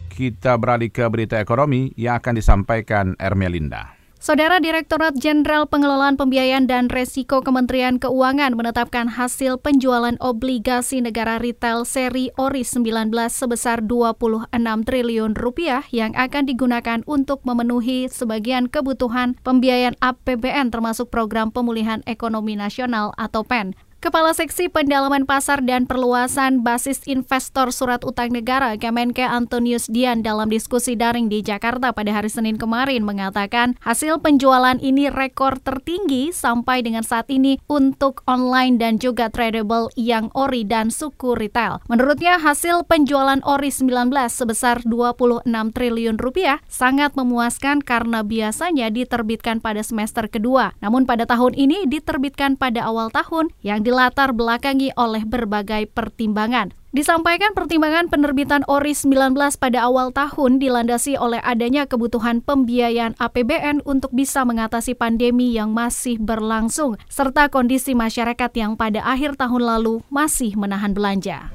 Kita 0.08 0.56
beralih 0.56 0.88
ke 0.88 1.04
berita 1.12 1.36
ekonomi 1.36 1.92
yang 2.00 2.16
akan 2.16 2.40
disampaikan 2.40 3.20
Ermelinda. 3.20 3.99
Saudara 4.20 4.60
Direktorat 4.60 5.16
Jenderal 5.16 5.64
Pengelolaan 5.64 6.20
Pembiayaan 6.20 6.68
dan 6.68 6.92
Resiko 6.92 7.40
Kementerian 7.40 8.04
Keuangan 8.04 8.52
menetapkan 8.52 9.08
hasil 9.08 9.64
penjualan 9.64 10.20
obligasi 10.20 11.00
negara 11.00 11.40
retail 11.40 11.88
seri 11.88 12.28
ORI 12.36 12.68
19 12.68 13.16
sebesar 13.32 13.80
26 13.80 14.52
triliun 14.60 15.40
rupiah 15.40 15.88
yang 15.96 16.12
akan 16.20 16.52
digunakan 16.52 17.00
untuk 17.08 17.48
memenuhi 17.48 18.12
sebagian 18.12 18.68
kebutuhan 18.68 19.40
pembiayaan 19.40 19.96
APBN 20.04 20.68
termasuk 20.68 21.08
program 21.08 21.48
pemulihan 21.56 22.04
ekonomi 22.04 22.60
nasional 22.60 23.16
atau 23.16 23.48
PEN. 23.48 23.72
Kepala 24.00 24.32
Seksi 24.32 24.72
Pendalaman 24.72 25.28
Pasar 25.28 25.60
dan 25.60 25.84
Perluasan 25.84 26.64
Basis 26.64 27.04
Investor 27.04 27.76
Surat 27.76 28.00
Utang 28.08 28.32
Negara 28.32 28.72
Kemenke 28.80 29.28
Antonius 29.28 29.92
Dian 29.92 30.24
dalam 30.24 30.48
diskusi 30.48 30.96
daring 30.96 31.28
di 31.28 31.44
Jakarta 31.44 31.92
pada 31.92 32.08
hari 32.16 32.32
Senin 32.32 32.56
kemarin 32.56 33.04
mengatakan 33.04 33.76
hasil 33.84 34.24
penjualan 34.24 34.80
ini 34.80 35.12
rekor 35.12 35.60
tertinggi 35.60 36.32
sampai 36.32 36.80
dengan 36.80 37.04
saat 37.04 37.28
ini 37.28 37.60
untuk 37.68 38.24
online 38.24 38.80
dan 38.80 39.04
juga 39.04 39.28
tradable 39.28 39.92
yang 40.00 40.32
ori 40.32 40.64
dan 40.64 40.96
suku 40.96 41.36
retail. 41.36 41.84
Menurutnya 41.92 42.40
hasil 42.40 42.88
penjualan 42.88 43.44
ori 43.44 43.68
19 43.68 44.16
sebesar 44.32 44.80
26 44.88 45.44
triliun 45.76 46.16
rupiah 46.16 46.64
sangat 46.72 47.20
memuaskan 47.20 47.84
karena 47.84 48.24
biasanya 48.24 48.96
diterbitkan 48.96 49.60
pada 49.60 49.84
semester 49.84 50.32
kedua. 50.32 50.72
Namun 50.80 51.04
pada 51.04 51.28
tahun 51.28 51.52
ini 51.52 51.84
diterbitkan 51.84 52.56
pada 52.56 52.88
awal 52.88 53.12
tahun 53.12 53.52
yang 53.60 53.89
dilatar 53.90 54.38
belakangi 54.38 54.94
oleh 54.94 55.26
berbagai 55.26 55.90
pertimbangan. 55.90 56.78
Disampaikan 56.90 57.54
pertimbangan 57.54 58.10
penerbitan 58.10 58.66
ORI 58.66 58.98
19 58.98 59.38
pada 59.62 59.86
awal 59.86 60.10
tahun 60.10 60.58
dilandasi 60.58 61.18
oleh 61.22 61.38
adanya 61.42 61.86
kebutuhan 61.86 62.42
pembiayaan 62.42 63.14
APBN 63.22 63.86
untuk 63.86 64.10
bisa 64.10 64.42
mengatasi 64.42 64.98
pandemi 64.98 65.54
yang 65.54 65.70
masih 65.70 66.18
berlangsung, 66.18 66.98
serta 67.06 67.50
kondisi 67.50 67.94
masyarakat 67.94 68.50
yang 68.58 68.74
pada 68.74 69.06
akhir 69.06 69.38
tahun 69.38 69.62
lalu 69.62 70.02
masih 70.10 70.58
menahan 70.58 70.94
belanja. 70.98 71.54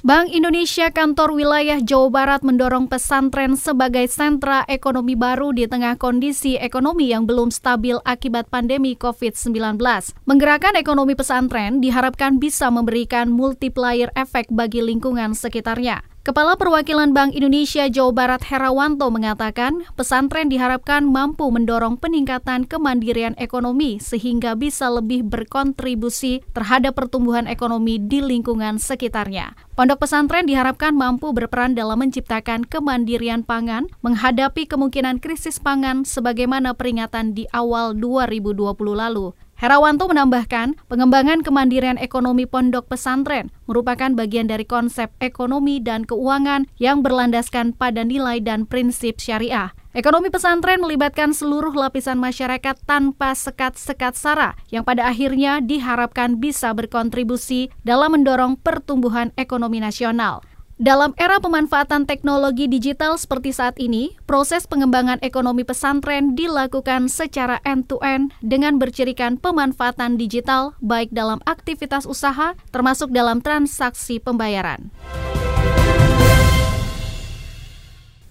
Bank 0.00 0.32
Indonesia 0.32 0.88
Kantor 0.88 1.36
Wilayah 1.36 1.76
Jawa 1.84 2.08
Barat 2.08 2.40
mendorong 2.40 2.88
pesantren 2.88 3.52
sebagai 3.52 4.08
sentra 4.08 4.64
ekonomi 4.64 5.12
baru 5.12 5.52
di 5.52 5.68
tengah 5.68 6.00
kondisi 6.00 6.56
ekonomi 6.56 7.12
yang 7.12 7.28
belum 7.28 7.52
stabil 7.52 8.00
akibat 8.08 8.48
pandemi 8.48 8.96
COVID-19. 8.96 9.76
Menggerakkan 10.24 10.72
ekonomi 10.80 11.12
pesantren 11.12 11.84
diharapkan 11.84 12.40
bisa 12.40 12.72
memberikan 12.72 13.28
multiplier 13.28 14.08
efek 14.16 14.48
bagi 14.48 14.80
lingkungan 14.80 15.36
sekitarnya. 15.36 16.09
Kepala 16.20 16.52
Perwakilan 16.52 17.16
Bank 17.16 17.32
Indonesia 17.32 17.88
Jawa 17.88 18.12
Barat 18.12 18.44
Herawanto 18.44 19.08
mengatakan, 19.08 19.88
pesantren 19.96 20.52
diharapkan 20.52 21.00
mampu 21.08 21.48
mendorong 21.48 21.96
peningkatan 21.96 22.68
kemandirian 22.68 23.32
ekonomi 23.40 23.96
sehingga 24.04 24.52
bisa 24.52 24.92
lebih 24.92 25.24
berkontribusi 25.24 26.44
terhadap 26.52 27.00
pertumbuhan 27.00 27.48
ekonomi 27.48 27.96
di 27.96 28.20
lingkungan 28.20 28.76
sekitarnya. 28.76 29.56
Pondok 29.72 30.04
pesantren 30.04 30.44
diharapkan 30.44 30.92
mampu 30.92 31.32
berperan 31.32 31.72
dalam 31.72 32.04
menciptakan 32.04 32.68
kemandirian 32.68 33.40
pangan, 33.40 33.88
menghadapi 34.04 34.68
kemungkinan 34.68 35.24
krisis 35.24 35.56
pangan 35.56 36.04
sebagaimana 36.04 36.76
peringatan 36.76 37.32
di 37.32 37.48
awal 37.48 37.96
2020 37.96 38.76
lalu. 38.92 39.32
Herawanto 39.60 40.08
menambahkan, 40.08 40.72
pengembangan 40.88 41.44
kemandirian 41.44 42.00
ekonomi 42.00 42.48
pondok 42.48 42.88
pesantren 42.88 43.52
merupakan 43.68 44.08
bagian 44.16 44.48
dari 44.48 44.64
konsep 44.64 45.12
ekonomi 45.20 45.84
dan 45.84 46.08
keuangan 46.08 46.64
yang 46.80 47.04
berlandaskan 47.04 47.76
pada 47.76 48.00
nilai 48.00 48.40
dan 48.40 48.64
prinsip 48.64 49.20
syariah. 49.20 49.76
Ekonomi 49.92 50.32
pesantren 50.32 50.80
melibatkan 50.80 51.36
seluruh 51.36 51.76
lapisan 51.76 52.16
masyarakat 52.16 52.72
tanpa 52.88 53.36
sekat-sekat 53.36 54.16
sara 54.16 54.56
yang 54.72 54.80
pada 54.80 55.04
akhirnya 55.04 55.60
diharapkan 55.60 56.40
bisa 56.40 56.72
berkontribusi 56.72 57.68
dalam 57.84 58.16
mendorong 58.16 58.56
pertumbuhan 58.56 59.28
ekonomi 59.36 59.76
nasional. 59.76 60.40
Dalam 60.80 61.12
era 61.20 61.36
pemanfaatan 61.36 62.08
teknologi 62.08 62.64
digital 62.64 63.20
seperti 63.20 63.52
saat 63.52 63.76
ini, 63.76 64.16
proses 64.24 64.64
pengembangan 64.64 65.20
ekonomi 65.20 65.60
pesantren 65.60 66.32
dilakukan 66.32 67.12
secara 67.12 67.60
end-to-end 67.68 68.32
dengan 68.40 68.80
bercirikan 68.80 69.36
pemanfaatan 69.36 70.16
digital 70.16 70.72
baik 70.80 71.12
dalam 71.12 71.36
aktivitas 71.44 72.08
usaha 72.08 72.56
termasuk 72.72 73.12
dalam 73.12 73.44
transaksi 73.44 74.24
pembayaran. 74.24 74.88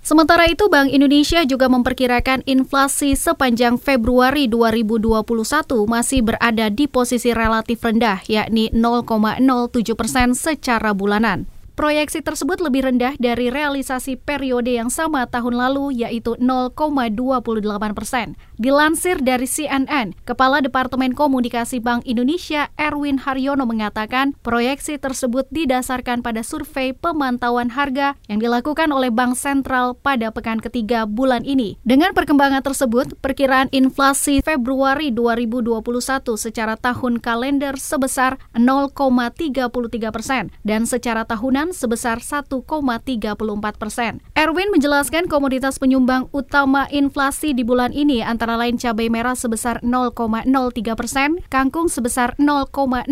Sementara 0.01 0.49
itu, 0.49 0.65
Bank 0.73 0.89
Indonesia 0.89 1.45
juga 1.45 1.69
memperkirakan 1.69 2.41
inflasi 2.49 3.13
sepanjang 3.13 3.77
Februari 3.77 4.49
2021 4.49 5.21
masih 5.85 6.25
berada 6.25 6.65
di 6.73 6.89
posisi 6.89 7.29
relatif 7.29 7.85
rendah, 7.85 8.25
yakni 8.25 8.73
0,07 8.73 9.93
persen 9.93 10.33
secara 10.33 10.97
bulanan. 10.97 11.58
Proyeksi 11.79 12.19
tersebut 12.19 12.59
lebih 12.59 12.91
rendah 12.91 13.15
dari 13.23 13.47
realisasi 13.47 14.19
periode 14.19 14.67
yang 14.67 14.91
sama 14.91 15.23
tahun 15.31 15.55
lalu 15.55 16.03
yaitu 16.03 16.35
0,28 16.35 16.75
persen. 17.95 18.35
Dilansir 18.59 19.23
dari 19.23 19.47
CNN, 19.47 20.11
Kepala 20.27 20.59
Departemen 20.59 21.15
Komunikasi 21.15 21.79
Bank 21.79 22.03
Indonesia 22.03 22.67
Erwin 22.75 23.15
Haryono 23.23 23.63
mengatakan 23.63 24.35
proyeksi 24.43 24.99
tersebut 24.99 25.47
didasarkan 25.55 26.19
pada 26.19 26.43
survei 26.43 26.91
pemantauan 26.91 27.71
harga 27.71 28.19
yang 28.27 28.43
dilakukan 28.43 28.91
oleh 28.91 29.07
Bank 29.07 29.39
Sentral 29.39 29.95
pada 29.95 30.35
pekan 30.35 30.59
ketiga 30.59 31.07
bulan 31.07 31.47
ini. 31.47 31.79
Dengan 31.87 32.11
perkembangan 32.11 32.59
tersebut, 32.59 33.15
perkiraan 33.23 33.71
inflasi 33.71 34.43
Februari 34.43 35.15
2021 35.15 35.79
secara 36.35 36.75
tahun 36.75 37.23
kalender 37.23 37.79
sebesar 37.79 38.35
0,33 38.51 39.71
persen 40.11 40.51
dan 40.67 40.83
secara 40.83 41.23
tahunan 41.23 41.68
sebesar 41.71 42.21
1,34 42.23 42.59
persen. 43.75 44.19
Erwin 44.33 44.71
menjelaskan 44.71 45.27
komoditas 45.27 45.77
penyumbang 45.77 46.31
utama 46.31 46.87
inflasi 46.89 47.51
di 47.51 47.67
bulan 47.67 47.91
ini 47.91 48.23
antara 48.23 48.55
lain 48.55 48.79
cabai 48.79 49.11
merah 49.11 49.35
sebesar 49.35 49.83
0,03 49.83 50.47
persen, 50.95 51.29
kangkung 51.51 51.91
sebesar 51.91 52.33
0,02 52.39 53.09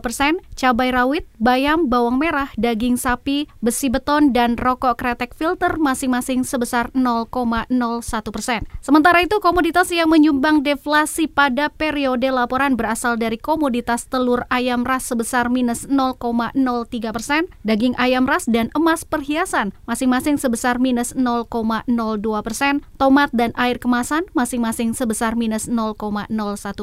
persen, 0.00 0.40
cabai 0.56 0.90
rawit, 0.92 1.28
bayam, 1.36 1.88
bawang 1.88 2.16
merah, 2.16 2.48
daging 2.56 2.96
sapi, 2.96 3.46
besi 3.60 3.92
beton, 3.92 4.32
dan 4.32 4.56
rokok 4.56 4.96
kretek 5.00 5.32
filter 5.36 5.76
masing-masing 5.76 6.44
sebesar 6.44 6.88
0,01 6.96 7.68
persen. 8.32 8.64
Sementara 8.80 9.20
itu, 9.24 9.36
komoditas 9.40 9.92
yang 9.92 10.08
menyumbang 10.08 10.64
deflasi 10.64 11.28
pada 11.28 11.68
periode 11.68 12.28
laporan 12.28 12.76
berasal 12.76 13.16
dari 13.16 13.36
komoditas 13.36 14.08
telur 14.08 14.44
ayam 14.48 14.84
ras 14.84 15.08
sebesar 15.08 15.48
minus 15.52 15.84
0,03 15.88 16.56
persen, 17.12 17.48
daging 17.64 17.96
ayam 18.00 18.24
ras 18.24 18.48
dan 18.48 18.72
emas 18.72 19.04
perhiasan 19.04 19.76
masing-masing 19.84 20.40
sebesar 20.40 20.80
minus 20.80 21.12
0,02 21.12 21.84
persen, 22.40 22.80
tomat 22.96 23.28
dan 23.36 23.52
air 23.60 23.76
kemasan 23.76 24.24
masing-masing 24.32 24.96
sebesar 24.96 25.36
minus 25.36 25.68
0,01 25.68 26.32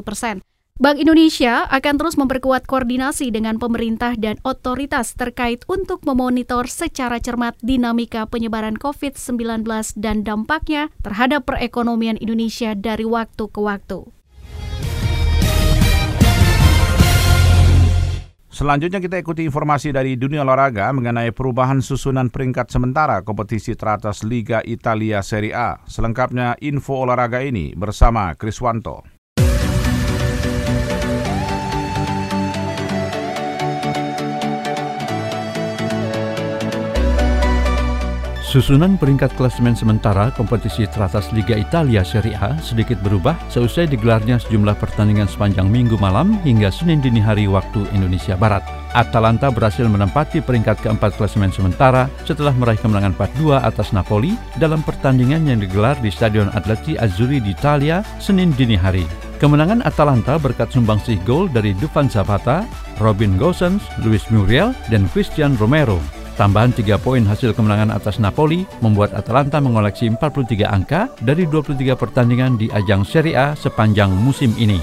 persen. 0.05 0.45
Bank 0.77 1.01
Indonesia 1.01 1.65
akan 1.73 1.97
terus 1.97 2.21
memperkuat 2.21 2.69
koordinasi 2.69 3.33
dengan 3.33 3.57
pemerintah 3.57 4.13
dan 4.13 4.37
otoritas 4.45 5.17
terkait 5.17 5.65
untuk 5.65 6.05
memonitor 6.05 6.69
secara 6.69 7.17
cermat 7.17 7.57
dinamika 7.65 8.29
penyebaran 8.29 8.77
COVID-19 8.77 9.65
dan 9.97 10.21
dampaknya 10.21 10.93
terhadap 11.01 11.49
perekonomian 11.49 12.21
Indonesia 12.21 12.77
dari 12.77 13.09
waktu 13.09 13.49
ke 13.49 13.57
waktu. 13.57 14.16
Selanjutnya 18.57 18.97
kita 18.97 19.21
ikuti 19.21 19.45
informasi 19.45 19.93
dari 19.93 20.17
dunia 20.17 20.41
olahraga 20.41 20.89
mengenai 20.89 21.29
perubahan 21.29 21.77
susunan 21.77 22.33
peringkat 22.33 22.73
sementara 22.73 23.21
kompetisi 23.21 23.77
teratas 23.77 24.25
Liga 24.25 24.65
Italia 24.65 25.21
Serie 25.21 25.53
A. 25.53 25.77
Selengkapnya 25.85 26.57
info 26.65 27.05
olahraga 27.05 27.45
ini 27.45 27.77
bersama 27.77 28.33
Kriswanto. 28.33 29.16
Susunan 38.47 38.95
peringkat 38.95 39.35
klasemen 39.35 39.75
sementara 39.75 40.31
kompetisi 40.31 40.87
teratas 40.87 41.27
Liga 41.35 41.59
Italia 41.59 41.99
Serie 41.99 42.31
A 42.39 42.55
sedikit 42.63 42.95
berubah 43.03 43.35
seusai 43.51 43.91
digelarnya 43.91 44.39
sejumlah 44.39 44.79
pertandingan 44.79 45.27
sepanjang 45.27 45.67
minggu 45.67 45.99
malam 45.99 46.39
hingga 46.47 46.71
Senin 46.71 47.03
dini 47.03 47.19
hari 47.19 47.43
waktu 47.51 47.83
Indonesia 47.91 48.39
Barat. 48.39 48.63
Atalanta 48.95 49.51
berhasil 49.51 49.83
menempati 49.91 50.39
peringkat 50.39 50.79
keempat 50.79 51.19
klasemen 51.19 51.51
sementara 51.51 52.07
setelah 52.23 52.55
meraih 52.55 52.79
kemenangan 52.79 53.19
4-2 53.19 53.59
atas 53.59 53.91
Napoli 53.91 54.39
dalam 54.55 54.79
pertandingan 54.79 55.43
yang 55.43 55.59
digelar 55.59 55.99
di 55.99 56.07
Stadion 56.07 56.47
Atleti 56.55 56.95
Azzurri 56.95 57.43
di 57.43 57.51
Italia 57.51 57.99
Senin 58.15 58.55
dini 58.55 58.79
hari. 58.79 59.03
Kemenangan 59.43 59.83
Atalanta 59.83 60.39
berkat 60.39 60.71
sumbangsih 60.71 61.19
gol 61.27 61.51
dari 61.51 61.75
Dufan 61.75 62.07
Zapata, 62.07 62.63
Robin 63.03 63.35
Gosens, 63.35 63.83
Luis 64.07 64.23
Muriel, 64.31 64.71
dan 64.87 65.03
Christian 65.11 65.59
Romero. 65.59 65.99
Tambahan 66.37 66.69
3 66.69 67.01
poin 67.01 67.25
hasil 67.25 67.57
kemenangan 67.57 67.89
atas 67.97 68.21
Napoli 68.21 68.69
membuat 68.85 69.17
Atalanta 69.17 69.57
mengoleksi 69.57 70.05
43 70.05 70.69
angka 70.69 71.09
dari 71.25 71.49
23 71.49 71.97
pertandingan 71.97 72.61
di 72.61 72.69
ajang 72.69 73.01
Serie 73.01 73.33
A 73.33 73.57
sepanjang 73.57 74.13
musim 74.13 74.53
ini. 74.61 74.77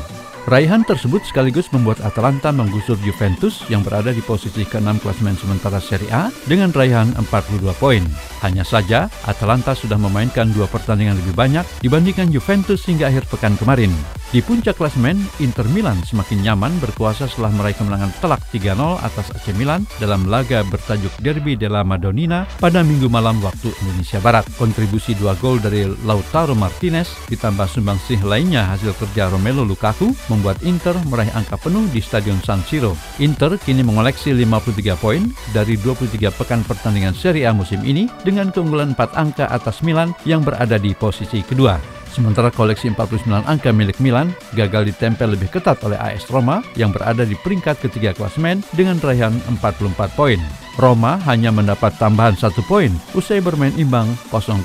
Raihan 0.44 0.84
tersebut 0.84 1.24
sekaligus 1.24 1.72
membuat 1.72 2.04
Atalanta 2.04 2.52
menggusur 2.52 3.00
Juventus 3.00 3.64
yang 3.72 3.80
berada 3.80 4.12
di 4.12 4.20
posisi 4.20 4.66
ke-6 4.66 5.00
klasemen 5.00 5.38
sementara 5.40 5.80
Serie 5.80 6.10
A 6.12 6.28
dengan 6.44 6.68
raihan 6.74 7.14
42 7.16 7.70
poin. 7.80 8.04
Hanya 8.44 8.60
saja, 8.60 9.08
Atalanta 9.24 9.72
sudah 9.72 9.96
memainkan 9.96 10.52
dua 10.52 10.68
pertandingan 10.68 11.16
lebih 11.16 11.32
banyak 11.32 11.64
dibandingkan 11.80 12.28
Juventus 12.28 12.84
hingga 12.84 13.08
akhir 13.08 13.24
pekan 13.32 13.56
kemarin. 13.56 13.94
Di 14.34 14.42
puncak 14.42 14.82
klasemen, 14.82 15.14
Inter 15.38 15.62
Milan 15.70 16.02
semakin 16.02 16.42
nyaman 16.42 16.74
berkuasa 16.82 17.30
setelah 17.30 17.54
meraih 17.54 17.78
kemenangan 17.78 18.10
telak 18.18 18.42
3-0 18.50 18.98
atas 18.98 19.30
AC 19.30 19.54
Milan 19.54 19.86
dalam 20.02 20.26
laga 20.26 20.66
bertajuk 20.66 21.14
Derby 21.22 21.54
della 21.54 21.86
Madonnina 21.86 22.42
pada 22.58 22.82
minggu 22.82 23.06
malam 23.06 23.38
waktu 23.38 23.70
Indonesia 23.86 24.18
Barat. 24.18 24.42
Kontribusi 24.58 25.14
dua 25.14 25.38
gol 25.38 25.62
dari 25.62 25.86
Lautaro 26.02 26.58
Martinez 26.58 27.14
ditambah 27.30 27.78
sumbangsih 27.78 28.26
lainnya 28.26 28.66
hasil 28.74 28.98
kerja 28.98 29.30
Romelu 29.30 29.62
Lukaku 29.62 30.10
membuat 30.26 30.58
Inter 30.66 30.98
meraih 31.06 31.30
angka 31.30 31.54
penuh 31.54 31.86
di 31.94 32.02
Stadion 32.02 32.42
San 32.42 32.58
Siro. 32.66 32.98
Inter 33.22 33.54
kini 33.54 33.86
mengoleksi 33.86 34.34
53 34.34 34.98
poin 34.98 35.30
dari 35.54 35.78
23 35.78 36.34
pekan 36.34 36.66
pertandingan 36.66 37.14
Serie 37.14 37.46
A 37.46 37.54
musim 37.54 37.86
ini 37.86 38.10
dengan 38.26 38.50
keunggulan 38.50 38.98
4 38.98 39.14
angka 39.14 39.46
atas 39.46 39.78
Milan 39.86 40.10
yang 40.26 40.42
berada 40.42 40.74
di 40.74 40.90
posisi 40.90 41.38
kedua. 41.46 42.02
Sementara 42.14 42.54
koleksi 42.54 42.94
49 42.94 43.26
angka 43.42 43.74
milik 43.74 43.98
Milan 43.98 44.30
gagal 44.54 44.94
ditempel 44.94 45.34
lebih 45.34 45.50
ketat 45.50 45.82
oleh 45.82 45.98
AS 45.98 46.30
Roma 46.30 46.62
yang 46.78 46.94
berada 46.94 47.26
di 47.26 47.34
peringkat 47.34 47.82
ketiga 47.82 48.14
klasemen 48.14 48.62
dengan 48.70 49.02
raihan 49.02 49.34
44 49.50 50.14
poin. 50.14 50.38
Roma 50.78 51.18
hanya 51.26 51.50
mendapat 51.50 51.98
tambahan 51.98 52.38
satu 52.38 52.62
poin 52.70 52.94
usai 53.18 53.42
bermain 53.42 53.74
imbang 53.74 54.06
0-0 54.30 54.62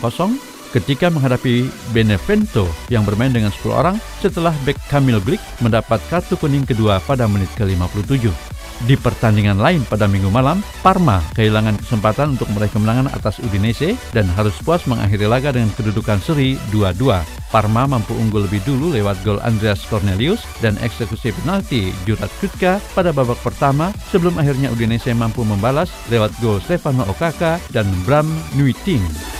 ketika 0.77 1.09
menghadapi 1.09 1.65
Benevento 1.89 2.69
yang 2.93 3.01
bermain 3.01 3.33
dengan 3.33 3.49
10 3.49 3.73
orang 3.73 3.97
setelah 4.21 4.53
bek 4.61 4.77
Kamil 4.85 5.17
Glik 5.25 5.41
mendapat 5.57 5.97
kartu 6.13 6.37
kuning 6.37 6.69
kedua 6.69 7.01
pada 7.01 7.25
menit 7.25 7.49
ke-57. 7.57 8.58
Di 8.79 8.95
pertandingan 8.95 9.59
lain 9.59 9.83
pada 9.83 10.07
minggu 10.07 10.31
malam, 10.31 10.63
Parma 10.79 11.19
kehilangan 11.35 11.83
kesempatan 11.83 12.39
untuk 12.39 12.47
meraih 12.55 12.71
kemenangan 12.71 13.11
atas 13.11 13.43
Udinese 13.43 13.99
dan 14.15 14.23
harus 14.39 14.55
puas 14.63 14.87
mengakhiri 14.87 15.27
laga 15.27 15.51
dengan 15.51 15.67
kedudukan 15.75 16.23
seri 16.23 16.55
2-2. 16.71 17.19
Parma 17.51 17.89
mampu 17.89 18.15
unggul 18.15 18.47
lebih 18.47 18.63
dulu 18.63 18.95
lewat 18.95 19.19
gol 19.27 19.41
Andreas 19.43 19.83
Cornelius 19.89 20.45
dan 20.63 20.79
eksekusi 20.79 21.35
penalti 21.43 21.91
Jurat 22.07 22.31
Kutka 22.39 22.79
pada 22.95 23.11
babak 23.11 23.41
pertama 23.43 23.91
sebelum 24.13 24.39
akhirnya 24.39 24.71
Udinese 24.71 25.11
mampu 25.11 25.43
membalas 25.43 25.91
lewat 26.07 26.31
gol 26.39 26.63
Stefano 26.63 27.03
Okaka 27.09 27.59
dan 27.75 27.89
Bram 28.07 28.29
Nuiting. 28.55 29.38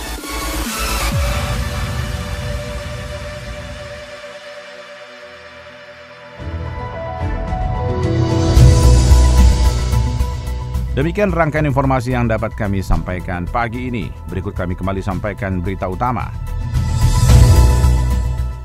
Demikian 11.00 11.32
rangkaian 11.32 11.64
informasi 11.64 12.12
yang 12.12 12.28
dapat 12.28 12.52
kami 12.52 12.84
sampaikan 12.84 13.48
pagi 13.48 13.88
ini. 13.88 14.12
Berikut 14.28 14.52
kami 14.52 14.76
kembali 14.76 15.00
sampaikan 15.00 15.64
berita 15.64 15.88
utama. 15.88 16.28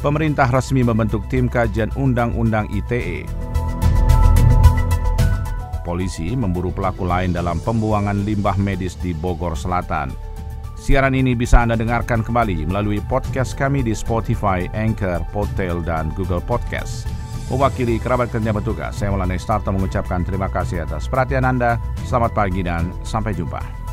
Pemerintah 0.04 0.52
resmi 0.52 0.84
membentuk 0.84 1.24
tim 1.32 1.48
kajian 1.48 1.96
Undang-Undang 1.96 2.68
ITE. 2.76 3.24
Polisi 5.88 6.36
memburu 6.36 6.76
pelaku 6.76 7.08
lain 7.08 7.32
dalam 7.32 7.56
pembuangan 7.64 8.28
limbah 8.28 8.60
medis 8.60 9.00
di 9.00 9.16
Bogor 9.16 9.56
Selatan. 9.56 10.12
Siaran 10.76 11.16
ini 11.16 11.40
bisa 11.40 11.64
Anda 11.64 11.80
dengarkan 11.80 12.20
kembali 12.20 12.68
melalui 12.68 13.00
podcast 13.08 13.56
kami 13.56 13.80
di 13.80 13.96
Spotify, 13.96 14.68
Anchor, 14.76 15.24
Podtail, 15.32 15.80
dan 15.88 16.12
Google 16.20 16.44
Podcast. 16.44 17.08
Mewakili 17.46 18.02
kerabat 18.02 18.34
kerja 18.34 18.50
petugas, 18.50 18.98
saya 18.98 19.14
Maulana 19.14 19.38
Starto 19.38 19.70
mengucapkan 19.70 20.26
terima 20.26 20.50
kasih 20.50 20.82
atas 20.82 21.06
perhatian 21.06 21.46
Anda. 21.46 21.78
Selamat 22.02 22.34
pagi 22.34 22.66
dan 22.66 22.90
sampai 23.06 23.38
jumpa. 23.38 23.85